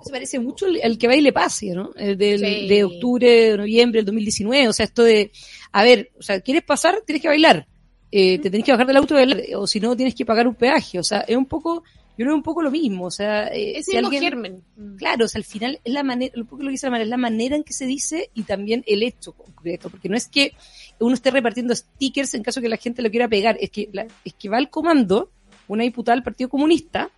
Se 0.03 0.11
parece 0.11 0.39
mucho 0.39 0.65
al, 0.83 0.97
que 0.97 1.07
baile 1.07 1.31
pase, 1.33 1.71
¿no? 1.73 1.91
El 1.95 2.17
del, 2.17 2.39
Sí. 2.39 2.67
de 2.67 2.83
octubre, 2.83 3.29
de 3.51 3.57
noviembre 3.57 3.99
del 3.99 4.05
2019. 4.05 4.67
O 4.69 4.73
sea, 4.73 4.85
esto 4.85 5.03
de, 5.03 5.31
a 5.71 5.83
ver, 5.83 6.11
o 6.19 6.21
sea, 6.21 6.39
¿quieres 6.41 6.63
pasar? 6.63 7.01
Tienes 7.05 7.21
que 7.21 7.27
bailar. 7.27 7.67
Eh, 8.11 8.39
te 8.39 8.49
tenés 8.49 8.65
que 8.65 8.71
bajar 8.71 8.87
del 8.87 8.97
auto 8.97 9.13
y 9.13 9.17
bailar. 9.17 9.41
O 9.55 9.67
si 9.67 9.79
no, 9.79 9.95
tienes 9.95 10.15
que 10.15 10.25
pagar 10.25 10.47
un 10.47 10.55
peaje. 10.55 10.99
O 10.99 11.03
sea, 11.03 11.21
es 11.21 11.35
un 11.35 11.45
poco 11.45 11.83
yo 12.19 12.25
creo 12.25 12.33
un 12.35 12.41
poco 12.41 12.63
lo 12.63 12.71
mismo, 12.71 13.05
o 13.05 13.11
sea, 13.11 13.47
eh, 13.49 13.83
si 13.83 13.91
mismo 13.91 14.07
alguien- 14.07 14.23
germen. 14.23 14.63
Claro, 14.97 15.25
o 15.25 15.27
sea, 15.27 15.37
al 15.37 15.45
final 15.45 15.79
es 15.83 15.93
la 15.93 16.01
manera, 16.01 16.33
un 16.35 16.47
poco 16.47 16.63
lo 16.63 16.69
que 16.69 16.71
dice 16.71 16.87
la 16.87 16.91
manera, 16.91 17.03
es 17.03 17.09
la 17.11 17.17
manera 17.17 17.55
en 17.55 17.63
que 17.63 17.73
se 17.73 17.85
dice 17.85 18.31
y 18.33 18.41
también 18.41 18.83
el 18.87 19.03
hecho 19.03 19.33
concreto, 19.33 19.91
porque 19.91 20.09
no 20.09 20.17
es 20.17 20.27
que 20.27 20.53
uno 20.99 21.13
esté 21.13 21.29
repartiendo 21.29 21.75
stickers 21.75 22.33
en 22.33 22.41
caso 22.41 22.59
que 22.59 22.69
la 22.69 22.77
gente 22.77 23.03
lo 23.03 23.11
quiera 23.11 23.27
pegar, 23.27 23.55
es 23.61 23.69
que, 23.69 23.89
la- 23.93 24.07
es 24.25 24.33
que 24.33 24.49
va 24.49 24.57
al 24.57 24.71
comando 24.71 25.29
una 25.67 25.83
diputada 25.83 26.15
del 26.15 26.23
Partido 26.23 26.49
Comunista, 26.49 27.11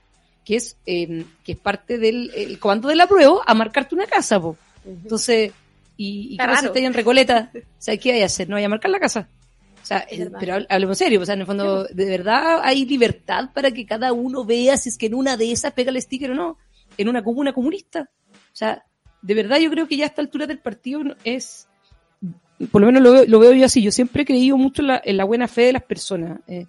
que 0.50 0.56
es, 0.56 0.78
eh, 0.88 1.26
que 1.44 1.52
es 1.52 1.60
parte 1.60 2.00
del 2.00 2.32
el 2.36 2.58
comando 2.58 2.88
de 2.88 2.96
la 2.96 3.06
prueba, 3.06 3.36
a 3.46 3.54
marcarte 3.54 3.94
una 3.94 4.08
casa, 4.08 4.42
po. 4.42 4.58
Entonces, 4.84 5.52
y, 5.96 6.30
y 6.34 6.38
¿qué 6.38 6.44
pasa 6.44 6.74
si 6.74 6.80
en 6.88 6.94
Recoleta? 6.96 7.52
O 7.54 7.60
sea, 7.78 7.96
¿qué 7.98 8.14
hay 8.14 8.24
a 8.24 8.26
hacer? 8.26 8.50
¿No 8.50 8.56
hay 8.56 8.64
a 8.64 8.70
marcar 8.70 8.90
la 8.90 9.00
casa? 9.00 9.30
O 9.80 9.86
sea, 9.86 10.00
Es 10.00 10.28
pero 10.40 10.56
hable- 10.56 10.66
hablemos 10.68 10.98
serio, 10.98 11.22
o 11.22 11.26
sea, 11.26 11.36
en 11.36 11.42
el 11.42 11.46
fondo, 11.46 11.84
¿de 11.84 12.06
verdad 12.06 12.62
hay 12.64 12.84
libertad 12.88 13.52
para 13.54 13.70
que 13.70 13.86
cada 13.86 14.12
uno 14.12 14.44
vea 14.44 14.76
si 14.76 14.90
es 14.90 14.98
que 14.98 15.06
en 15.06 15.14
una 15.14 15.38
de 15.38 15.52
esas 15.52 15.72
pega 15.74 15.92
el 15.92 16.02
sticker 16.02 16.32
o 16.32 16.36
no? 16.36 16.58
En 16.98 17.10
una 17.10 17.24
comuna 17.24 17.54
comunista. 17.54 18.10
O 18.32 18.56
sea, 18.56 18.84
de 19.22 19.34
verdad 19.36 19.60
yo 19.60 19.70
creo 19.70 19.88
que 19.88 19.98
ya 19.98 20.06
a 20.06 20.08
esta 20.08 20.24
altura 20.24 20.48
del 20.48 20.58
partido 20.58 21.02
es, 21.24 21.68
por 22.72 22.82
lo 22.82 22.88
menos 22.88 23.04
lo 23.04 23.12
veo, 23.14 23.26
lo 23.28 23.38
veo 23.40 23.54
yo 23.54 23.66
así, 23.66 23.84
yo 23.84 23.92
siempre 23.92 24.24
he 24.24 24.26
creído 24.26 24.58
mucho 24.58 24.82
en 24.82 24.88
la, 24.88 25.02
en 25.06 25.16
la 25.16 25.26
buena 25.26 25.48
fe 25.48 25.62
de 25.66 25.74
las 25.74 25.84
personas. 25.84 26.40
eh, 26.48 26.66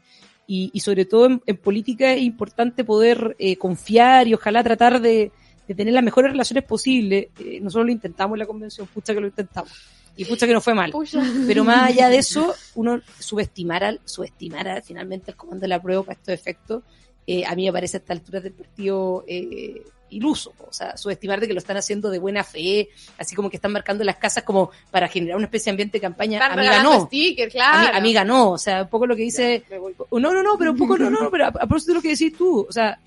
y, 0.53 0.71
y 0.75 0.81
sobre 0.81 1.05
todo 1.05 1.27
en, 1.27 1.41
en 1.47 1.57
política 1.57 2.13
es 2.13 2.23
importante 2.23 2.83
poder 2.83 3.37
eh, 3.39 3.55
confiar 3.57 4.27
y 4.27 4.35
ojalá 4.35 4.65
tratar 4.65 5.01
de, 5.01 5.31
de 5.69 5.75
tener 5.75 5.95
las 5.95 6.03
mejores 6.03 6.33
relaciones 6.33 6.65
posibles. 6.65 7.29
Eh, 7.39 7.61
nosotros 7.63 7.87
lo 7.87 7.93
intentamos 7.93 8.35
en 8.35 8.41
la 8.41 8.47
convención, 8.47 8.89
pucha 8.93 9.15
que 9.15 9.21
lo 9.21 9.29
intentamos. 9.29 9.71
Y 10.17 10.25
pucha 10.25 10.47
que 10.49 10.53
no 10.53 10.61
fue 10.61 10.75
mal. 10.75 10.91
Pucha. 10.91 11.23
Pero 11.47 11.63
más 11.65 11.91
allá 11.91 12.09
de 12.09 12.19
eso, 12.19 12.53
uno 12.75 13.01
subestimar 13.21 13.85
al, 13.85 14.01
subestimar 14.05 14.67
al- 14.67 14.83
finalmente 14.83 15.31
el 15.31 15.37
comando 15.37 15.61
de 15.63 15.69
la 15.69 15.81
prueba 15.81 16.03
para 16.03 16.19
estos 16.19 16.35
efectos, 16.35 16.83
eh, 17.27 17.45
a 17.47 17.55
mí 17.55 17.65
me 17.67 17.73
parece 17.73 17.97
a 17.97 18.01
esta 18.01 18.13
altura 18.13 18.41
del 18.41 18.53
partido 18.53 19.25
eh, 19.29 19.83
iluso. 20.11 20.55
O 20.67 20.73
sea, 20.73 20.97
subestimar 20.97 21.41
de 21.41 21.47
que 21.49 21.53
lo 21.55 21.59
están 21.59 21.77
haciendo 21.77 22.11
de 22.11 22.19
buena 22.19 22.45
fe, 22.45 22.89
así 23.19 23.35
como 23.35 23.49
que 23.51 23.57
están 23.57 23.73
marcando 23.73 24.05
las 24.05 24.17
casas 24.17 24.45
como 24.45 24.71
para 24.91 25.09
generar 25.09 25.37
una 25.37 25.47
especie 25.47 25.67
de 25.67 25.71
ambiente 25.73 25.99
de 25.99 26.03
campaña. 26.03 26.39
Están 26.39 26.59
Amiga, 26.59 26.83
no. 26.83 27.07
sticker, 27.07 27.49
Ami- 27.49 27.53
claro. 27.53 27.97
Amiga, 27.97 28.25
no. 28.25 28.51
O 28.53 28.59
sea, 28.59 28.83
un 28.83 28.89
poco 28.89 29.07
lo 29.07 29.17
que 29.17 29.23
dice. 29.23 29.65
Voy. 29.79 29.95
No, 30.21 30.33
no, 30.35 30.43
no, 30.43 30.57
pero 30.59 30.73
un 30.73 30.77
poco, 30.79 30.99
no, 30.99 31.11
no, 31.11 31.29
pero 31.33 31.45
a, 31.47 31.49
a 31.49 31.53
propósito 31.53 31.93
de 31.93 31.97
lo 31.97 32.03
que 32.03 32.09
decís 32.11 32.37
tú, 32.37 32.67
o 32.69 32.73
sea, 32.73 32.99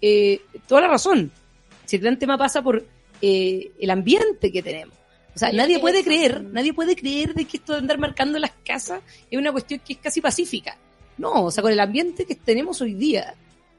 eh, 0.00 0.40
toda 0.66 0.80
la 0.82 0.88
razón. 0.88 1.30
Si 1.84 1.96
el 1.96 2.02
gran 2.02 2.18
tema 2.18 2.38
pasa 2.38 2.62
por 2.62 2.84
eh, 3.20 3.70
el 3.78 3.90
ambiente 3.90 4.50
que 4.50 4.62
tenemos. 4.62 4.94
O 5.34 5.38
sea, 5.38 5.50
nadie 5.52 5.78
puede 5.78 6.00
eso. 6.00 6.04
creer, 6.06 6.42
nadie 6.44 6.74
puede 6.74 6.94
creer 6.94 7.32
de 7.34 7.46
que 7.46 7.56
esto 7.56 7.72
de 7.72 7.78
andar 7.78 7.96
marcando 7.98 8.38
las 8.38 8.52
casas 8.64 9.00
es 9.30 9.38
una 9.38 9.50
cuestión 9.50 9.80
que 9.80 9.94
es 9.94 9.98
casi 9.98 10.20
pacífica. 10.20 10.76
No, 11.18 11.44
o 11.44 11.50
sea, 11.50 11.62
con 11.62 11.72
el 11.72 11.80
ambiente 11.80 12.24
que 12.26 12.34
tenemos 12.34 12.80
hoy 12.82 12.94
día, 12.94 13.34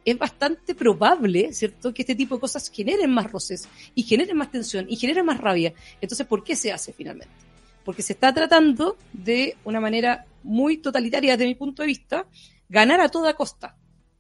es 0.06 0.18
bastante 0.18 0.76
probable, 0.76 1.54
¿cierto?, 1.54 1.94
que 1.94 2.02
este 2.02 2.16
tipo 2.16 2.36
de 2.36 2.42
cosas 2.42 2.70
generen 2.70 3.12
más 3.12 3.32
roces 3.32 3.68
y 3.96 4.04
generen 4.04 4.38
más 4.38 4.52
tensión 4.52 4.86
y 4.90 4.96
generen 4.98 5.26
más 5.26 5.40
rabia. 5.40 5.74
Entonces, 6.02 6.26
¿por 6.28 6.44
qué 6.44 6.56
se 6.56 6.72
hace 6.72 6.94
finalmente? 6.94 7.34
Porque 7.86 8.02
se 8.02 8.14
está 8.14 8.34
tratando 8.34 8.98
de 9.12 9.56
una 9.64 9.80
manera 9.80 10.26
muy 10.44 10.78
totalitaria 10.78 11.34
desde 11.38 11.48
mi 11.48 11.56
punto 11.56 11.84
de 11.84 11.88
vista, 11.88 12.26
ganar 12.70 13.02
a 13.02 13.10
toda 13.10 13.34
costa. 13.34 13.76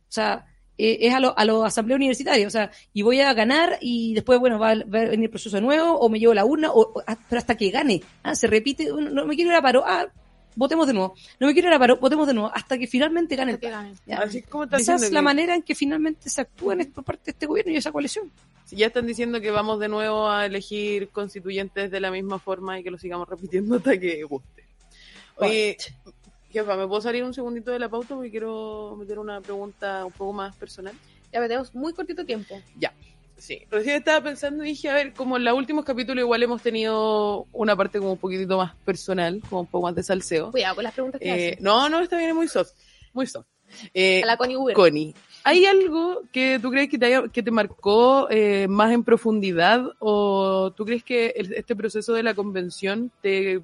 O 0.10 0.12
sea, 0.12 0.46
eh, 0.78 0.98
es 1.02 1.13
a 1.13 1.19
lo, 1.19 1.38
a 1.38 1.46
lo 1.46 1.63
asamblea 1.63 1.96
universitaria, 1.98 2.48
o 2.48 2.50
sea, 2.50 2.72
y 2.93 3.02
voy 3.04 3.19
a 3.22 3.34
ganar 3.34 3.78
y 3.82 4.13
después, 4.15 4.39
bueno, 4.39 4.58
va, 4.60 4.72
a- 4.72 4.76
venir 4.86 5.26
el 5.26 5.30
proceso 5.30 5.62
nuevo, 5.62 5.98
o 6.00 6.10
me 6.10 6.19
llevo 6.19 6.34
la 6.34 6.46
urna, 6.46 6.72
o, 6.72 6.82
o- 6.82 7.04
ah, 7.06 7.17
pero 7.30 7.39
hasta 7.39 7.56
que 7.56 7.69
gane, 7.69 8.02
ah, 8.24 8.36
se 8.36 8.48
repite, 8.48 8.86
no, 8.89 9.02
no 9.02 9.26
me 9.26 9.36
quiero 9.36 9.52
ir 9.52 9.58
a 9.58 9.62
paro, 9.62 9.84
ah, 9.86 10.08
votemos 10.56 10.88
de 10.88 10.94
nuevo, 10.94 11.16
no 11.39 11.48
me 11.48 11.54
quiero 11.54 11.68
ir 11.70 11.74
a 11.74 11.80
paro, 11.80 11.98
votemos 11.98 12.28
de 12.28 12.34
nuevo, 12.34 12.52
hasta 12.54 12.78
que 12.78 12.88
finalmente 12.88 13.36
gane 13.36 13.54
el. 13.54 13.60
Ya. 14.06 14.20
Así 14.20 14.42
como 14.44 14.63
Esa 14.66 14.78
diciendo 14.78 15.06
es 15.06 15.12
la 15.12 15.20
que- 15.20 15.24
manera 15.24 15.56
en 15.56 15.62
que 15.63 15.76
finalmente 15.76 16.30
se 16.30 16.42
actúa 16.42 16.74
en 16.74 16.92
por 16.92 17.04
parte 17.04 17.26
de 17.26 17.32
este 17.32 17.46
gobierno 17.46 17.72
y 17.72 17.78
esa 17.78 17.92
coalición. 17.92 18.32
Si 18.66 18.76
ya 18.78 18.88
están 18.88 19.06
diciendo 19.06 19.39
que 19.42 19.52
vamos 19.52 19.80
de 19.80 19.88
nuevo 19.89 20.30
a 20.30 20.46
elegir 20.46 21.10
constituyentes 21.10 21.92
de 21.92 22.00
la 22.00 22.12
misma 22.12 22.39
forma 22.39 22.80
y 22.80 22.84
que 22.84 22.92
lo 22.92 22.98
sigamos 22.98 23.28
repitiendo 23.28 23.76
hasta 23.76 23.98
que 24.00 24.24
guste. 24.24 24.63
Oye, 25.38 25.78
jefa, 26.52 26.76
¿me 26.78 26.88
puedo 26.88 27.02
salir 27.02 27.24
un 27.24 27.34
segundito 27.34 27.72
de 27.72 27.80
la 27.80 27.89
pauta? 27.89 28.16
Porque 28.16 28.32
quiero 28.32 28.96
meter 28.98 29.20
una 29.20 29.42
pregunta 29.42 30.06
un 30.06 30.12
poco 30.12 30.34
más 30.34 30.56
personal. 30.56 30.94
Ya 31.32 31.42
tenemos 31.42 31.74
muy 31.76 31.94
cortito 31.94 32.24
tiempo. 32.26 32.62
Sí, 33.38 33.62
recién 33.69 33.98
estaba 33.98 34.22
pensando 34.24 34.63
y 34.63 34.69
dije, 34.69 34.89
a 34.89 34.93
ver, 34.93 35.13
como 35.13 35.36
en 35.38 35.43
los 35.43 35.54
últimos 35.58 35.84
capítulos 35.84 36.22
igual 36.24 36.43
hemos 36.43 36.62
tenido 36.62 37.46
una 37.52 37.76
parte 37.76 38.00
como 38.00 38.13
un 38.13 38.17
poquitito 38.17 38.58
más 38.58 38.74
personal, 38.86 39.41
como 39.50 39.62
un 39.62 39.67
poco 39.67 39.88
más 39.88 39.96
de 39.96 40.04
salseo. 40.04 40.52
Cuidado 40.52 40.76
con 40.76 40.84
las 40.86 40.93
preguntas 40.93 41.19
que 41.19 41.30
Eh, 41.30 41.50
hacen. 41.52 41.63
no, 41.63 41.89
no, 41.89 42.00
esta 42.00 42.17
viene 42.17 42.34
muy 42.34 42.48
soft, 42.48 42.72
muy 43.12 43.28
soft. 43.28 43.48
Eh, 43.93 44.22
A 44.24 44.28
la 44.28 44.38
Connie 44.38 44.56
Uber. 44.56 44.76
Connie, 44.76 45.13
¿hay 45.43 45.65
algo 45.65 46.22
que 46.32 46.60
tú 46.62 46.69
crees 46.69 46.89
que 46.89 46.98
te, 47.00 47.08
haya- 47.08 47.28
que 47.28 47.41
te 47.43 47.52
marcó 47.52 48.28
eh, 48.30 48.67
más 48.69 48.91
en 48.93 49.04
profundidad 49.04 49.84
o 50.00 50.72
tú 50.78 50.86
crees 50.86 51.04
que 51.04 51.34
el- 51.36 51.54
este 51.54 51.76
proceso 51.76 52.13
de 52.13 52.24
la 52.24 52.36
convención 52.36 53.12
te 53.22 53.62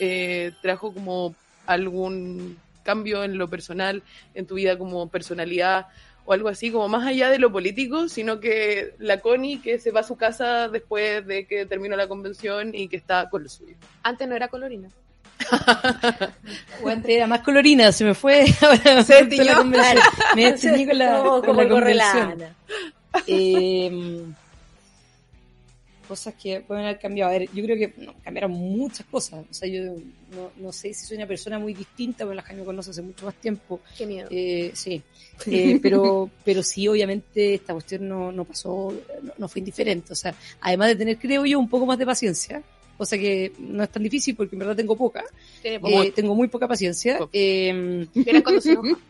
eh, 0.00 0.52
trajo 0.60 0.92
como 0.92 1.34
algún 1.66 2.58
cambio 2.82 3.24
en 3.24 3.38
lo 3.38 3.48
personal, 3.48 4.02
en 4.34 4.46
tu 4.46 4.56
vida 4.56 4.76
como 4.76 5.08
personalidad 5.08 5.86
o 6.26 6.32
algo 6.32 6.48
así, 6.48 6.70
como 6.70 6.88
más 6.88 7.06
allá 7.06 7.28
de 7.30 7.38
lo 7.38 7.52
político, 7.52 8.08
sino 8.08 8.40
que 8.40 8.94
la 8.98 9.20
Connie 9.20 9.60
que 9.60 9.78
se 9.78 9.90
va 9.90 10.00
a 10.00 10.04
su 10.04 10.16
casa 10.16 10.68
después 10.68 11.26
de 11.26 11.46
que 11.46 11.66
terminó 11.66 11.96
la 11.96 12.08
convención 12.08 12.74
y 12.74 12.88
que 12.88 12.96
está 12.96 13.28
con 13.28 13.42
lo 13.42 13.48
suyo? 13.48 13.74
Antes 14.02 14.28
no 14.28 14.34
era 14.34 14.48
colorina. 14.48 14.88
O 16.82 16.88
antes 16.88 17.10
era 17.10 17.26
más 17.26 17.40
colorina, 17.40 17.92
se 17.92 18.04
me 18.04 18.14
fue. 18.14 18.44
Ahora 18.60 19.02
Se 19.02 19.24
me. 19.24 19.36
Me 20.34 20.86
con 20.86 20.98
la, 20.98 21.18
No, 21.18 21.24
con 21.30 21.42
como 21.42 21.62
la 21.62 21.68
convención. 21.68 22.42
Eh, 23.26 24.24
cosas 26.14 26.34
que 26.40 26.60
pueden 26.60 26.84
haber 26.84 26.98
cambiado. 27.00 27.30
A 27.30 27.38
ver, 27.38 27.48
yo 27.52 27.64
creo 27.64 27.76
que 27.76 27.92
no, 28.04 28.14
cambiaron 28.22 28.52
muchas 28.52 29.04
cosas. 29.06 29.44
O 29.50 29.52
sea, 29.54 29.68
yo 29.68 29.82
no, 30.34 30.50
no 30.56 30.72
sé 30.72 30.94
si 30.94 31.06
soy 31.06 31.16
una 31.16 31.26
persona 31.26 31.58
muy 31.58 31.74
distinta, 31.74 32.24
porque 32.24 32.36
la 32.36 32.42
Jaime 32.42 32.60
me 32.62 32.66
conoce 32.66 32.90
hace 32.90 33.02
mucho 33.02 33.26
más 33.26 33.34
tiempo. 33.34 33.80
Qué 33.98 34.06
miedo. 34.06 34.28
Eh, 34.30 34.70
sí, 34.74 35.02
Eh, 35.46 35.78
pero, 35.82 36.30
pero 36.44 36.62
sí, 36.62 36.86
obviamente, 36.86 37.54
esta 37.54 37.72
cuestión 37.72 38.08
no, 38.08 38.30
no 38.30 38.44
pasó, 38.44 38.94
no, 39.22 39.32
no 39.36 39.48
fue 39.48 39.58
indiferente. 39.58 40.12
O 40.12 40.16
sea, 40.16 40.34
además 40.60 40.88
de 40.88 40.96
tener, 40.96 41.18
creo 41.18 41.44
yo, 41.44 41.58
un 41.58 41.68
poco 41.68 41.84
más 41.86 41.98
de 41.98 42.06
paciencia, 42.06 42.62
cosa 42.96 43.18
que 43.18 43.50
no 43.58 43.82
es 43.82 43.90
tan 43.90 44.04
difícil 44.04 44.36
porque 44.36 44.54
en 44.54 44.60
verdad 44.60 44.76
tengo 44.76 44.94
poca, 44.96 45.24
eh, 45.90 46.12
tengo 46.14 46.34
muy 46.36 46.46
poca 46.46 46.68
paciencia. 46.68 47.14
Enoja. 47.14 47.28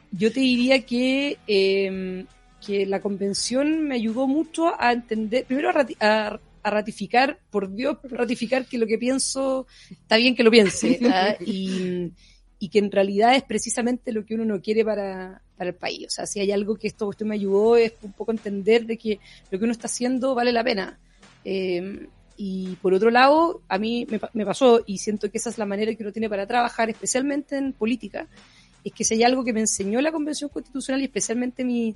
yo 0.13 0.33
te 0.33 0.41
diría 0.41 0.87
que, 0.87 1.37
eh, 1.47 2.25
que 2.67 2.87
la 2.87 3.01
convención 3.03 3.83
me 3.87 3.97
ayudó 3.97 4.27
mucho 4.27 4.73
a 4.81 4.91
entender, 4.93 5.45
primero 5.45 5.69
a, 5.69 5.87
a- 6.01 6.41
a 6.65 6.71
ratificar, 6.71 7.39
por 7.51 7.73
Dios, 7.73 7.99
ratificar 8.05 8.67
que 8.67 8.79
lo 8.79 8.87
que 8.87 8.99
pienso 8.99 9.67
está 9.91 10.17
bien 10.17 10.35
que 10.35 10.43
lo 10.43 10.51
piense, 10.51 10.99
¿ah? 11.13 11.37
y, 11.47 12.11
y 12.59 12.69
que 12.71 12.79
en 12.79 12.91
realidad 12.91 13.37
es 13.37 13.43
precisamente 13.43 14.13
lo 14.13 14.25
que 14.25 14.35
uno 14.35 14.47
no 14.47 14.61
quiere 14.61 14.83
para, 14.85 15.43
para 15.57 15.71
el 15.71 15.77
país. 15.77 16.07
O 16.07 16.11
sea, 16.11 16.27
si 16.27 16.41
hay 16.41 16.51
algo 16.51 16.77
que 16.77 16.89
esto 16.89 17.07
usted 17.07 17.27
me 17.27 17.35
ayudó 17.35 17.77
es 17.77 17.93
un 18.03 18.13
poco 18.13 18.33
entender 18.33 18.87
de 18.87 18.97
que 18.97 19.21
lo 19.51 19.59
que 19.59 19.65
uno 19.65 19.73
está 19.73 19.87
haciendo 19.87 20.35
vale 20.35 20.53
la 20.53 20.65
pena. 20.65 20.99
Eh, 21.45 22.09
y 22.37 22.77
por 22.77 22.95
otro 22.95 23.11
lado, 23.11 23.61
a 23.69 23.79
mí 23.79 24.07
me, 24.11 24.19
me 24.33 24.47
pasó, 24.47 24.83
y 24.87 24.99
siento 24.99 25.31
que 25.31 25.39
esa 25.39 25.51
es 25.51 25.59
la 25.59 25.67
manera 25.67 25.95
que 25.95 26.03
uno 26.03 26.13
tiene 26.13 26.29
para 26.29 26.47
trabajar, 26.47 26.89
especialmente 26.89 27.57
en 27.57 27.75
política, 27.75 28.27
es 28.83 28.93
que 28.93 29.05
si 29.05 29.15
hay 29.15 29.23
algo 29.23 29.45
que 29.45 29.53
me 29.53 29.61
enseñó 29.61 30.01
la 30.01 30.13
Convención 30.13 30.51
Constitucional 30.51 31.01
y 31.01 31.05
especialmente 31.05 31.65
mi, 31.65 31.95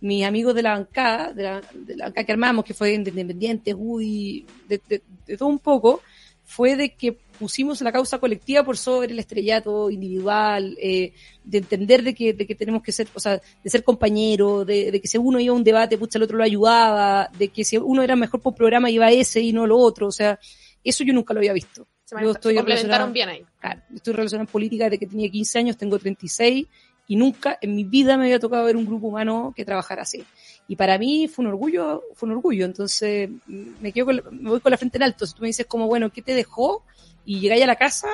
mis 0.00 0.24
amigos 0.24 0.54
de 0.54 0.62
la 0.62 0.72
bancada, 0.72 1.32
de 1.32 1.42
la, 1.42 1.62
de 1.74 1.96
la 1.96 2.04
bancada 2.06 2.24
que 2.24 2.32
armamos, 2.32 2.64
que 2.64 2.74
fue 2.74 2.88
de 2.88 2.94
Independientes, 2.94 3.74
UDI, 3.76 4.46
de, 4.68 4.80
de- 4.88 5.02
de 5.26 5.36
todo 5.36 5.48
un 5.48 5.58
poco, 5.58 6.00
fue 6.44 6.76
de 6.76 6.94
que 6.94 7.12
pusimos 7.38 7.80
la 7.82 7.92
causa 7.92 8.18
colectiva 8.18 8.64
por 8.64 8.76
sobre 8.76 9.12
el 9.12 9.18
estrellato 9.18 9.90
individual, 9.90 10.76
eh, 10.80 11.12
de 11.44 11.58
entender 11.58 12.02
de 12.02 12.14
que, 12.14 12.32
de 12.32 12.46
que 12.46 12.54
tenemos 12.54 12.82
que 12.82 12.90
ser, 12.90 13.06
o 13.14 13.20
sea, 13.20 13.40
de 13.62 13.70
ser 13.70 13.84
compañeros, 13.84 14.66
de, 14.66 14.90
de 14.90 15.00
que 15.00 15.06
si 15.08 15.18
uno 15.18 15.38
iba 15.38 15.52
a 15.52 15.56
un 15.56 15.62
debate, 15.62 15.98
pucha, 15.98 16.18
el 16.18 16.22
otro 16.24 16.38
lo 16.38 16.44
ayudaba, 16.44 17.28
de 17.38 17.48
que 17.48 17.64
si 17.64 17.76
uno 17.76 18.02
era 18.02 18.16
mejor 18.16 18.40
por 18.40 18.54
programa, 18.54 18.90
iba 18.90 19.10
ese 19.10 19.40
y 19.40 19.52
no 19.52 19.66
lo 19.66 19.76
otro, 19.78 20.06
o 20.08 20.12
sea, 20.12 20.38
eso 20.82 21.04
yo 21.04 21.12
nunca 21.12 21.34
lo 21.34 21.40
había 21.40 21.52
visto. 21.52 21.86
Se, 22.04 22.16
Yo 22.22 22.30
estoy 22.30 22.54
se 22.54 22.60
complementaron 22.60 23.12
bien 23.12 23.28
ahí. 23.28 23.44
Claro, 23.60 23.82
estoy 23.94 24.14
relacionada 24.14 24.44
en 24.48 24.52
política 24.52 24.84
desde 24.84 24.98
que 24.98 25.06
tenía 25.06 25.28
15 25.28 25.58
años, 25.58 25.76
tengo 25.76 25.98
36 25.98 26.66
y 27.08 27.16
nunca 27.16 27.58
en 27.60 27.74
mi 27.74 27.82
vida 27.84 28.16
me 28.16 28.24
había 28.24 28.38
tocado 28.38 28.64
ver 28.64 28.76
un 28.76 28.84
grupo 28.86 29.08
humano 29.08 29.52
que 29.56 29.64
trabajara 29.64 30.02
así. 30.02 30.24
Y 30.68 30.76
para 30.76 30.98
mí 30.98 31.26
fue 31.26 31.44
un 31.44 31.50
orgullo, 31.50 32.02
fue 32.14 32.28
un 32.28 32.34
orgullo. 32.36 32.66
Entonces 32.66 33.30
mm, 33.46 33.62
me 33.80 33.90
quedo 33.92 34.04
con 34.06 34.16
la- 34.16 34.22
me 34.30 34.50
voy 34.50 34.60
con 34.60 34.70
la 34.70 34.76
frente 34.76 34.98
en 34.98 35.02
alto. 35.04 35.26
Si 35.26 35.34
tú 35.34 35.40
me 35.42 35.48
dices 35.48 35.66
como, 35.66 35.86
bueno, 35.86 36.10
¿qué 36.12 36.20
te 36.22 36.34
dejó? 36.34 36.84
Y 37.24 37.40
llegáis 37.40 37.64
a 37.64 37.66
la 37.66 37.76
casa, 37.76 38.08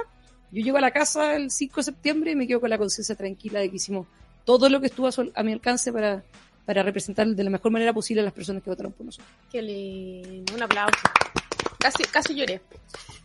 yo 0.52 0.62
llego 0.62 0.78
a 0.78 0.80
la 0.80 0.92
casa 0.92 1.34
el 1.36 1.50
5 1.50 1.76
de 1.76 1.82
septiembre 1.82 2.30
y 2.30 2.36
me 2.36 2.46
quedo 2.46 2.60
con 2.60 2.70
la 2.70 2.78
conciencia 2.78 3.16
tranquila 3.16 3.58
de 3.60 3.68
que 3.70 3.76
hicimos 3.76 4.06
todo 4.44 4.68
lo 4.68 4.80
que 4.80 4.86
estuvo 4.86 5.08
a, 5.08 5.12
su- 5.12 5.32
a 5.34 5.42
mi 5.42 5.52
alcance 5.52 5.92
para, 5.92 6.22
para 6.64 6.82
representar 6.84 7.26
de 7.26 7.42
la 7.44 7.50
mejor 7.50 7.72
manera 7.72 7.92
posible 7.92 8.20
a 8.20 8.24
las 8.24 8.32
personas 8.32 8.62
que 8.62 8.70
votaron 8.70 8.92
por 8.92 9.06
nosotros. 9.06 9.28
Qué 9.50 9.60
lindo. 9.60 10.54
Un 10.54 10.62
aplauso. 10.62 10.96
Casi, 11.80 12.04
casi 12.04 12.34
lloré. 12.36 12.60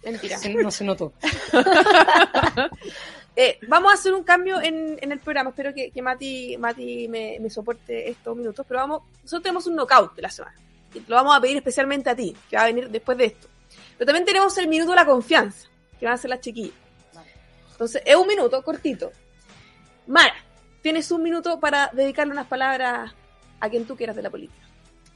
Mentira. 0.03 0.37
Se- 0.39 0.53
no 0.53 0.71
se 0.71 0.83
notó. 0.83 1.13
Eh, 3.41 3.57
vamos 3.69 3.89
a 3.89 3.93
hacer 3.93 4.13
un 4.13 4.23
cambio 4.23 4.61
en, 4.61 4.97
el 4.99 5.19
programa. 5.19 5.51
Espero 5.51 5.73
que, 5.73 6.01
Mati, 6.01 6.57
Mati 6.57 7.07
me, 7.07 7.37
me 7.39 7.49
soporte 7.49 8.09
estos 8.09 8.35
minutos. 8.35 8.65
Pero 8.67 8.81
vamos, 8.81 9.03
nosotros 9.23 9.43
tenemos 9.43 9.65
un 9.65 9.77
knockout 9.77 10.13
de 10.13 10.21
la 10.23 10.29
semana. 10.29 10.57
Y 10.93 10.99
lo 11.07 11.15
vamos 11.15 11.37
a 11.37 11.39
pedir 11.39 11.55
especialmente 11.55 12.09
a 12.09 12.15
ti, 12.17 12.35
que 12.49 12.57
va 12.57 12.63
a 12.63 12.65
venir 12.65 12.89
después 12.89 13.17
de 13.17 13.27
esto. 13.27 13.47
Pero 13.97 14.07
también 14.07 14.25
tenemos 14.25 14.57
el 14.57 14.67
minuto 14.67 14.89
de 14.89 14.97
la 14.97 15.05
confianza, 15.05 15.69
que 15.97 16.05
van 16.05 16.11
a 16.11 16.15
hacer 16.15 16.29
las 16.29 16.41
chiquillas. 16.41 16.75
Entonces, 17.71 18.01
es 18.05 18.15
un 18.17 18.27
minuto 18.27 18.61
cortito. 18.61 19.09
Mara, 20.07 20.35
tienes 20.81 21.09
un 21.09 21.23
minuto 21.23 21.61
para 21.61 21.91
dedicarle 21.93 22.33
unas 22.33 22.47
palabras 22.47 23.15
a 23.61 23.69
quien 23.69 23.85
tú 23.85 23.95
quieras 23.95 24.17
de 24.17 24.21
la 24.21 24.29
política. 24.29 24.67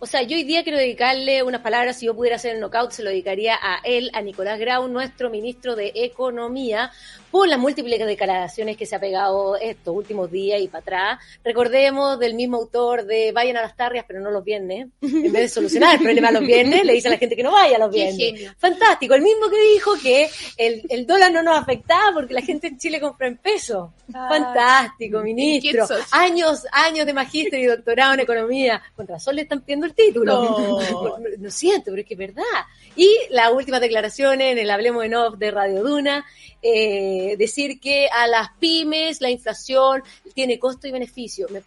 O 0.04 0.06
sea, 0.06 0.22
yo 0.22 0.36
hoy 0.36 0.44
día 0.44 0.64
quiero 0.64 0.78
dedicarle 0.78 1.44
unas 1.44 1.62
palabras, 1.62 1.98
si 1.98 2.08
yo 2.08 2.14
pudiera 2.14 2.36
hacer 2.36 2.56
el 2.56 2.60
knockout, 2.60 2.92
se 2.92 3.04
lo 3.04 3.10
dedicaría 3.10 3.56
a 3.56 3.80
él, 3.86 4.12
a 4.12 4.22
Nicolás 4.22 4.60
Grau, 4.60 4.90
nuestro 4.90 5.30
ministro 5.30 5.78
de 5.78 5.94
Economía, 5.96 6.92
por 7.32 7.48
las 7.48 7.58
múltiples 7.58 7.98
declaraciones 8.06 8.76
que 8.76 8.86
se 8.86 8.98
ha 8.98 9.00
pegado 9.00 9.56
estos 9.56 9.96
últimos 9.96 10.30
días 10.30 10.60
y 10.62 10.68
para 10.68 10.82
atrás. 10.82 11.20
Recordemos 11.42 12.20
del 12.20 12.34
mismo 12.36 12.58
autor 12.58 13.06
de 13.06 13.32
Vayan 13.32 13.56
a 13.56 13.62
las 13.62 13.78
tarrias, 13.78 14.04
pero 14.06 14.20
no 14.20 14.30
los 14.30 14.44
viernes. 14.44 14.90
En 15.02 15.32
vez 15.32 15.42
de 15.44 15.48
solucionar 15.48 15.96
el 15.96 16.02
problema 16.02 16.32
los 16.32 16.46
viernes, 16.46 16.84
le 16.84 16.94
dice 16.94 17.08
a 17.08 17.12
la 17.12 17.18
gente 17.18 17.38
que 17.38 17.42
no 17.44 17.54
vaya 17.54 17.78
a 17.78 17.80
los 17.80 17.90
viernes. 17.90 18.52
Fantástico, 18.58 19.14
el 19.16 19.22
mismo 19.22 19.50
que 19.50 19.62
dijo 19.74 19.94
que 20.04 20.30
el, 20.58 20.84
el 20.90 21.08
dólar 21.08 21.32
no 21.32 21.42
nos 21.42 21.58
afectaba 21.58 22.12
porque 22.14 22.34
la 22.34 22.42
gente 22.42 22.68
en 22.68 22.78
Chile 22.78 23.00
compra 23.00 23.28
en 23.28 23.38
pesos. 23.38 23.90
Fantástico, 24.12 25.22
ministro. 25.22 25.88
Años, 26.12 26.66
años 26.74 27.06
de 27.06 27.14
magíster 27.14 27.60
y 27.60 27.68
doctorado 27.68 28.16
en 28.16 28.20
economía. 28.20 28.82
Contra 28.98 29.18
Sol 29.18 29.38
le 29.38 29.44
están 29.44 29.62
pidiendo 29.62 29.86
el 29.86 29.93
título. 29.94 30.34
No. 30.34 31.18
No 31.40 31.52
siento, 31.52 31.86
pero 31.92 32.02
es 32.02 32.08
que 32.08 32.14
es 32.14 32.18
verdad. 32.20 32.44
Y 32.96 33.10
las 33.30 33.52
últimas 33.52 33.82
declaraciones 33.82 34.52
en 34.54 34.58
el 34.60 34.70
Hablemos 34.70 35.04
en 35.04 35.16
Off 35.16 35.38
de 35.38 35.52
Radio 35.52 35.84
Duna, 35.84 36.26
eh, 36.62 37.36
decir 37.38 37.80
que 37.80 38.08
a 38.08 38.28
las 38.28 38.50
pymes 38.60 39.20
la 39.20 39.30
inflación 39.30 40.04
tiene 40.34 40.58
costo 40.60 40.88
y 40.88 40.92
beneficio. 40.92 41.48
Me- 41.50 41.64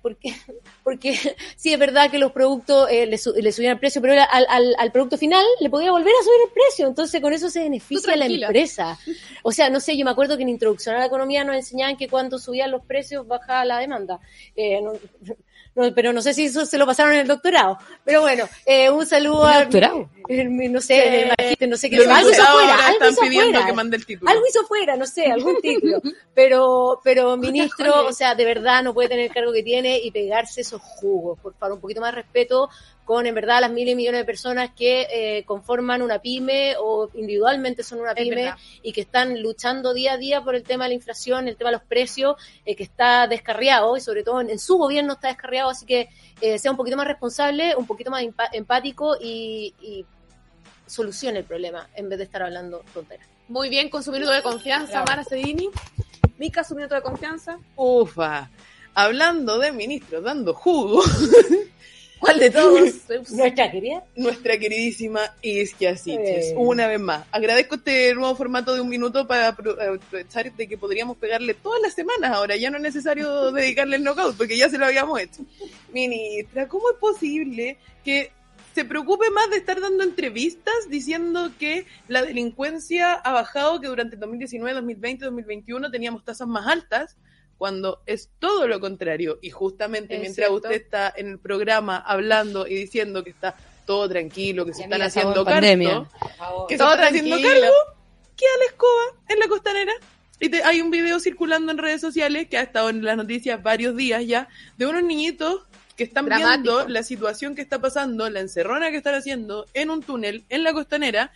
porque, 0.00 0.32
porque 0.84 1.18
sí 1.56 1.72
es 1.72 1.78
verdad 1.78 2.10
que 2.10 2.18
los 2.18 2.30
productos 2.32 2.88
eh, 2.90 3.06
le, 3.06 3.18
su- 3.18 3.32
le 3.34 3.50
subían 3.50 3.72
el 3.72 3.78
precio, 3.80 4.00
pero 4.00 4.14
al, 4.30 4.46
al, 4.48 4.74
al 4.78 4.92
producto 4.92 5.18
final 5.18 5.44
le 5.60 5.68
podía 5.70 5.90
volver 5.90 6.12
a 6.20 6.22
subir 6.24 6.40
el 6.46 6.52
precio, 6.52 6.86
entonces 6.86 7.20
con 7.20 7.32
eso 7.32 7.50
se 7.50 7.60
beneficia 7.64 8.14
la 8.16 8.26
empresa. 8.26 8.98
O 9.42 9.50
sea, 9.50 9.68
no 9.70 9.80
sé, 9.80 9.96
yo 9.96 10.04
me 10.04 10.12
acuerdo 10.12 10.36
que 10.36 10.44
en 10.44 10.50
Introducción 10.50 10.94
a 10.94 11.00
la 11.00 11.06
Economía 11.06 11.42
nos 11.42 11.56
enseñaban 11.56 11.96
que 11.96 12.08
cuando 12.08 12.38
subían 12.38 12.70
los 12.70 12.84
precios 12.84 13.26
bajaba 13.26 13.64
la 13.64 13.78
demanda. 13.80 14.20
Eh, 14.54 14.80
no- 14.80 14.92
no, 15.78 15.94
pero 15.94 16.12
no 16.12 16.20
sé 16.20 16.34
si 16.34 16.44
eso 16.46 16.66
se 16.66 16.76
lo 16.78 16.86
pasaron 16.86 17.12
en 17.14 17.20
el 17.20 17.26
doctorado. 17.28 17.78
Pero 18.04 18.20
bueno, 18.22 18.48
eh, 18.66 18.90
un 18.90 19.06
saludo 19.06 19.42
¿Un 19.42 19.48
a... 19.48 19.60
doctorado? 19.60 20.10
eh, 20.28 20.44
No 20.44 20.80
sé, 20.80 21.22
el 21.22 21.28
magíster, 21.38 21.68
no 21.68 21.76
sé 21.76 21.88
qué. 21.90 21.96
Algo 21.98 22.30
hizo 22.30 22.44
fuera, 22.44 22.74
algo 22.74 22.92
están 22.92 23.10
hizo 23.12 23.20
pidiendo 23.22 23.50
fuera. 23.52 23.66
que 23.66 23.72
mande 23.72 23.96
el 23.96 24.06
título. 24.06 24.30
Algo 24.30 24.42
hizo 24.48 24.66
fuera, 24.66 24.96
no 24.96 25.06
sé, 25.06 25.26
algún 25.26 25.60
título. 25.60 26.00
Pero, 26.34 27.00
pero 27.02 27.36
ministro, 27.36 28.06
o 28.06 28.12
sea, 28.12 28.36
de 28.36 28.44
verdad 28.44 28.82
no 28.84 28.94
puede 28.94 29.08
tener 29.08 29.24
el 29.26 29.32
cargo 29.32 29.52
que 29.52 29.64
tiene 29.64 29.98
y 29.98 30.12
pegarse 30.12 30.60
esos 30.60 30.80
jugos. 30.80 31.36
Por 31.40 31.52
favor, 31.54 31.74
un 31.74 31.80
poquito 31.80 32.00
más 32.00 32.14
respeto 32.14 32.68
con, 33.08 33.26
en 33.26 33.34
verdad, 33.34 33.62
las 33.62 33.70
miles 33.70 33.94
y 33.94 33.96
millones 33.96 34.20
de 34.20 34.24
personas 34.26 34.70
que 34.76 35.06
eh, 35.10 35.44
conforman 35.46 36.02
una 36.02 36.18
pyme 36.18 36.74
o 36.78 37.08
individualmente 37.14 37.82
son 37.82 38.00
una 38.00 38.12
pyme 38.12 38.52
y 38.82 38.92
que 38.92 39.00
están 39.00 39.40
luchando 39.40 39.94
día 39.94 40.12
a 40.12 40.16
día 40.18 40.42
por 40.42 40.54
el 40.54 40.62
tema 40.62 40.84
de 40.84 40.90
la 40.90 40.96
inflación, 40.96 41.48
el 41.48 41.56
tema 41.56 41.70
de 41.70 41.78
los 41.78 41.86
precios, 41.86 42.36
eh, 42.66 42.76
que 42.76 42.82
está 42.82 43.26
descarriado 43.26 43.96
y 43.96 44.02
sobre 44.02 44.24
todo 44.24 44.42
en, 44.42 44.50
en 44.50 44.58
su 44.58 44.76
gobierno 44.76 45.14
está 45.14 45.28
descarriado. 45.28 45.70
Así 45.70 45.86
que 45.86 46.10
eh, 46.42 46.58
sea 46.58 46.70
un 46.70 46.76
poquito 46.76 46.98
más 46.98 47.06
responsable, 47.06 47.74
un 47.76 47.86
poquito 47.86 48.10
más 48.10 48.22
empático 48.52 49.16
y, 49.18 49.72
y 49.80 50.04
solucione 50.84 51.38
el 51.38 51.46
problema 51.46 51.88
en 51.94 52.10
vez 52.10 52.18
de 52.18 52.24
estar 52.24 52.42
hablando 52.42 52.84
tonteras. 52.92 53.26
Muy 53.48 53.70
bien, 53.70 53.88
con 53.88 54.02
su 54.02 54.12
minuto 54.12 54.32
de 54.32 54.42
confianza. 54.42 55.02
Mara 55.06 55.24
Sedini. 55.24 55.70
Mica, 56.36 56.62
su 56.62 56.74
minuto 56.74 56.94
de 56.94 57.00
confianza. 57.00 57.58
Ufa. 57.74 58.50
Hablando 58.92 59.58
de 59.58 59.72
ministros 59.72 60.22
dando 60.22 60.52
jugo, 60.52 61.02
¿Cuál 62.18 62.38
de 62.40 62.50
todos? 62.50 62.80
Nuestra 63.30 63.70
querida. 63.70 64.04
nuestra 64.16 64.58
queridísima 64.58 65.20
Isquia 65.42 65.96
Siches. 65.96 66.46
Eh. 66.46 66.54
Una 66.56 66.86
vez 66.86 67.00
más. 67.00 67.24
Agradezco 67.30 67.76
este 67.76 68.14
nuevo 68.14 68.34
formato 68.34 68.74
de 68.74 68.80
un 68.80 68.88
minuto 68.88 69.26
para 69.26 69.56
apro- 69.56 69.72
aprovechar 69.96 70.52
de 70.52 70.66
que 70.68 70.76
podríamos 70.78 71.16
pegarle 71.16 71.54
todas 71.54 71.80
las 71.82 71.94
semanas 71.94 72.32
ahora. 72.32 72.56
Ya 72.56 72.70
no 72.70 72.76
es 72.76 72.82
necesario 72.82 73.52
dedicarle 73.52 73.96
el 73.96 74.02
knockout 74.04 74.36
porque 74.36 74.56
ya 74.56 74.68
se 74.68 74.78
lo 74.78 74.86
habíamos 74.86 75.20
hecho. 75.20 75.42
Ministra, 75.92 76.68
¿cómo 76.68 76.90
es 76.90 76.96
posible 76.98 77.78
que 78.04 78.32
se 78.74 78.84
preocupe 78.84 79.30
más 79.30 79.50
de 79.50 79.56
estar 79.56 79.80
dando 79.80 80.04
entrevistas 80.04 80.74
diciendo 80.88 81.50
que 81.58 81.86
la 82.06 82.22
delincuencia 82.22 83.14
ha 83.14 83.32
bajado, 83.32 83.80
que 83.80 83.88
durante 83.88 84.16
2019, 84.16 84.74
2020, 84.74 85.24
2021 85.24 85.90
teníamos 85.90 86.24
tasas 86.24 86.46
más 86.46 86.66
altas? 86.66 87.16
Cuando 87.58 88.00
es 88.06 88.30
todo 88.38 88.66
lo 88.68 88.80
contrario. 88.80 89.38
Y 89.42 89.50
justamente 89.50 90.14
Es 90.14 90.20
mientras 90.20 90.36
cierto. 90.48 90.54
usted 90.54 90.70
está 90.72 91.12
en 91.16 91.28
el 91.28 91.38
programa 91.38 91.98
hablando 91.98 92.66
y 92.66 92.74
diciendo 92.74 93.22
que 93.24 93.30
está 93.30 93.56
todo 93.84 94.08
tranquilo, 94.08 94.64
que 94.64 94.74
se 94.74 94.82
están 94.84 95.02
haciendo 95.02 95.44
cargo, 95.44 95.60
que 96.68 96.74
se 96.74 96.78
Todo 96.78 96.92
están 96.92 97.06
haciendo 97.08 97.36
cargo, 97.36 97.74
queda 98.36 98.50
la 98.60 98.64
escoba 98.66 99.02
en 99.28 99.38
la 99.40 99.48
costanera. 99.48 99.92
Y 100.40 100.50
te- 100.50 100.62
hay 100.62 100.80
un 100.80 100.90
video 100.90 101.18
circulando 101.18 101.72
en 101.72 101.78
redes 101.78 102.00
sociales 102.00 102.48
que 102.48 102.58
ha 102.58 102.62
estado 102.62 102.90
en 102.90 103.02
las 103.04 103.16
noticias 103.16 103.60
varios 103.62 103.96
días 103.96 104.24
ya, 104.26 104.48
de 104.76 104.86
unos 104.86 105.02
niñitos 105.02 105.62
que 105.96 106.04
están 106.04 106.26
Dramático. 106.26 106.52
viendo 106.76 106.88
la 106.88 107.02
situación 107.02 107.56
que 107.56 107.62
está 107.62 107.80
pasando, 107.80 108.30
la 108.30 108.38
encerrona 108.38 108.92
que 108.92 108.98
están 108.98 109.16
haciendo 109.16 109.66
en 109.74 109.90
un 109.90 110.00
túnel 110.02 110.44
en 110.48 110.62
la 110.62 110.72
costanera, 110.72 111.32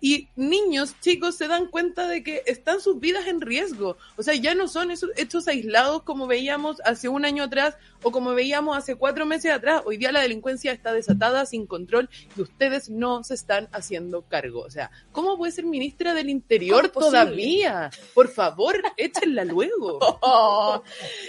y 0.00 0.28
niños, 0.36 0.94
chicos, 1.00 1.36
se 1.36 1.48
dan 1.48 1.66
cuenta 1.66 2.06
de 2.06 2.22
que 2.22 2.42
están 2.46 2.80
sus 2.80 3.00
vidas 3.00 3.26
en 3.26 3.40
riesgo. 3.40 3.96
O 4.16 4.22
sea, 4.22 4.34
ya 4.34 4.54
no 4.54 4.68
son 4.68 4.90
esos 4.90 5.10
hechos 5.16 5.48
aislados 5.48 6.02
como 6.04 6.28
veíamos 6.28 6.80
hace 6.84 7.08
un 7.08 7.24
año 7.24 7.44
atrás 7.44 7.76
o 8.02 8.12
como 8.12 8.32
veíamos 8.32 8.76
hace 8.76 8.94
cuatro 8.94 9.26
meses 9.26 9.52
atrás. 9.52 9.82
Hoy 9.84 9.96
día 9.96 10.12
la 10.12 10.20
delincuencia 10.20 10.70
está 10.70 10.92
desatada, 10.92 11.46
sin 11.46 11.66
control, 11.66 12.08
y 12.36 12.42
ustedes 12.42 12.90
no 12.90 13.24
se 13.24 13.34
están 13.34 13.68
haciendo 13.72 14.22
cargo. 14.22 14.60
O 14.60 14.70
sea, 14.70 14.90
¿cómo 15.10 15.36
puede 15.36 15.52
ser 15.52 15.64
ministra 15.64 16.14
del 16.14 16.30
Interior 16.30 16.90
todavía? 16.90 17.90
Por 18.14 18.28
favor, 18.28 18.80
échenla 18.96 19.44
luego. 19.44 19.98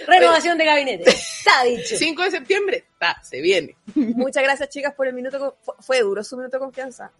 Renovación 0.06 0.58
de 0.58 0.64
gabinete. 0.64 1.10
Está 1.40 1.64
dicho. 1.64 1.96
5 1.96 2.22
de 2.22 2.30
septiembre, 2.30 2.84
ta, 2.98 3.20
se 3.24 3.40
viene. 3.40 3.76
Muchas 3.94 4.44
gracias, 4.44 4.68
chicas, 4.68 4.94
por 4.94 5.08
el 5.08 5.14
minuto. 5.14 5.56
fue 5.80 6.00
duro 6.02 6.22
su 6.22 6.36
minuto 6.36 6.56
de 6.56 6.60
confianza. 6.60 7.10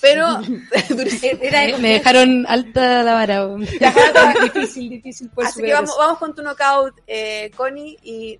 Pero 0.00 0.26
Era 1.40 1.60
de 1.60 1.78
Me, 1.78 1.90
dejaron 1.90 2.44
alta 2.48 3.02
la 3.02 3.14
vara. 3.14 3.46
difícil, 3.56 4.90
difícil 4.90 5.28
poder 5.30 5.48
Así 5.48 5.62
que 5.62 5.72
vamos, 5.72 5.94
vamos 5.96 6.18
con 6.18 6.34
tu 6.34 6.42
knockout, 6.42 6.94
eh, 7.06 7.50
Connie, 7.56 7.98
y 8.02 8.38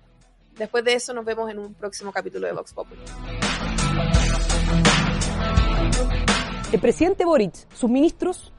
después 0.57 0.83
de 0.83 0.95
eso 0.95 1.13
nos 1.13 1.25
vemos 1.25 1.49
en 1.49 1.59
un 1.59 1.73
próximo 1.73 2.11
capítulo 2.11 2.47
de 2.47 2.53
Vox 2.53 2.73
Populi. 2.73 3.01
El 6.71 6.79
presidente 6.79 7.23
Boric, 7.23 7.53
sus 7.75 7.89
ministros 7.89 8.51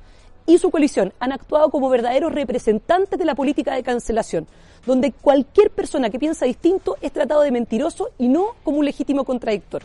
y 0.47 0.59
su 0.59 0.71
coalición 0.71 1.13
han 1.19 1.33
actuado 1.33 1.71
como 1.71 1.89
verdaderos 1.89 2.33
representantes 2.33 3.19
de 3.19 3.25
la 3.25 3.35
política 3.35 3.75
de 3.75 3.83
cancelación, 3.83 4.47
donde 4.87 5.13
cualquier 5.13 5.71
persona 5.71 6.11
que 6.11 6.19
piensa 6.19 6.45
distinto 6.45 6.97
es 7.01 7.13
tratado 7.13 7.43
de 7.43 7.51
mentiroso 7.51 8.11
y 8.19 8.29
no 8.29 8.55
como 8.63 8.79
un 8.79 8.85
legítimo 8.85 9.25
contradictor. 9.25 9.83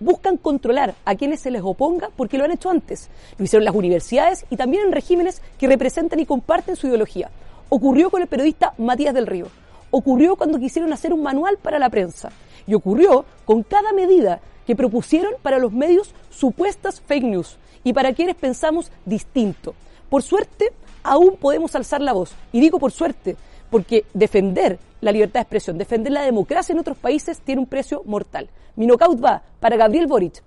Buscan 0.00 0.36
controlar 0.36 0.94
a 1.04 1.16
quienes 1.16 1.40
se 1.40 1.50
les 1.50 1.62
oponga 1.62 2.10
porque 2.16 2.38
lo 2.38 2.44
han 2.44 2.52
hecho 2.52 2.70
antes. 2.70 3.08
Lo 3.36 3.44
hicieron 3.44 3.64
las 3.64 3.74
universidades 3.74 4.46
y 4.48 4.56
también 4.56 4.86
en 4.86 4.92
regímenes 4.92 5.42
que 5.58 5.66
representan 5.66 6.20
y 6.20 6.26
comparten 6.26 6.76
su 6.76 6.86
ideología. 6.86 7.30
Ocurrió 7.68 8.10
con 8.10 8.22
el 8.22 8.28
periodista 8.28 8.74
Matías 8.78 9.14
del 9.14 9.26
Río. 9.26 9.46
Ocurrió 9.90 10.36
cuando 10.36 10.58
quisieron 10.58 10.92
hacer 10.92 11.12
un 11.12 11.22
manual 11.22 11.58
para 11.58 11.78
la 11.78 11.90
prensa. 11.90 12.30
Y 12.66 12.74
ocurrió 12.74 13.24
con 13.44 13.62
cada 13.62 13.92
medida 13.92 14.40
que 14.66 14.76
propusieron 14.76 15.32
para 15.42 15.58
los 15.58 15.72
medios 15.72 16.14
supuestas 16.30 17.00
fake 17.00 17.24
news 17.24 17.56
y 17.82 17.92
para 17.92 18.12
quienes 18.12 18.36
pensamos 18.36 18.92
distinto. 19.04 19.74
Por 20.10 20.22
suerte, 20.22 20.72
aún 21.02 21.36
podemos 21.36 21.74
alzar 21.74 22.00
la 22.00 22.12
voz. 22.12 22.32
Y 22.52 22.60
digo 22.60 22.78
por 22.78 22.92
suerte, 22.92 23.36
porque 23.70 24.04
defender 24.14 24.78
la 25.00 25.12
libertad 25.12 25.40
de 25.40 25.42
expresión, 25.42 25.78
defender 25.78 26.12
la 26.12 26.22
democracia 26.22 26.72
en 26.72 26.78
otros 26.78 26.96
países 26.96 27.40
tiene 27.40 27.60
un 27.60 27.66
precio 27.66 28.02
mortal. 28.04 28.50
Mi 28.76 28.86
knockout 28.86 29.22
va 29.22 29.42
para 29.60 29.76
Gabriel 29.76 30.06
Boric, 30.06 30.42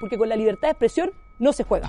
porque 0.00 0.16
con 0.16 0.28
la 0.28 0.36
libertad 0.36 0.68
de 0.68 0.72
expresión 0.72 1.12
no 1.38 1.52
se 1.52 1.64
juega. 1.64 1.88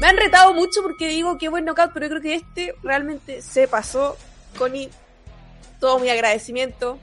Me 0.00 0.06
han 0.06 0.16
retado 0.16 0.54
mucho 0.54 0.82
porque 0.82 1.08
digo 1.08 1.38
que 1.38 1.48
buen 1.48 1.64
knockout, 1.64 1.92
pero 1.92 2.06
yo 2.06 2.10
creo 2.10 2.22
que 2.22 2.34
este 2.34 2.74
realmente 2.82 3.42
se 3.42 3.66
pasó. 3.66 4.16
Connie, 4.56 4.88
todo 5.80 5.98
mi 5.98 6.08
agradecimiento. 6.08 6.98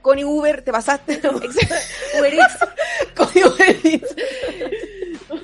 Connie 0.00 0.24
Uber, 0.24 0.62
te 0.62 0.72
pasaste. 0.72 1.20
Uber 2.18 2.34
Eats. 2.34 2.58
Connie 3.14 3.44
Uber 3.44 3.76
Eats. 3.84 4.14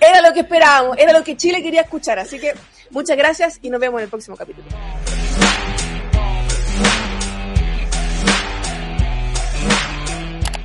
Era 0.00 0.20
lo 0.26 0.32
que 0.32 0.40
esperábamos, 0.40 0.96
era 0.98 1.12
lo 1.12 1.22
que 1.22 1.36
Chile 1.36 1.62
quería 1.62 1.82
escuchar. 1.82 2.18
Así 2.18 2.38
que 2.38 2.54
muchas 2.90 3.16
gracias 3.16 3.58
y 3.62 3.68
nos 3.68 3.80
vemos 3.80 4.00
en 4.00 4.04
el 4.04 4.10
próximo 4.10 4.36
capítulo. 4.36 4.66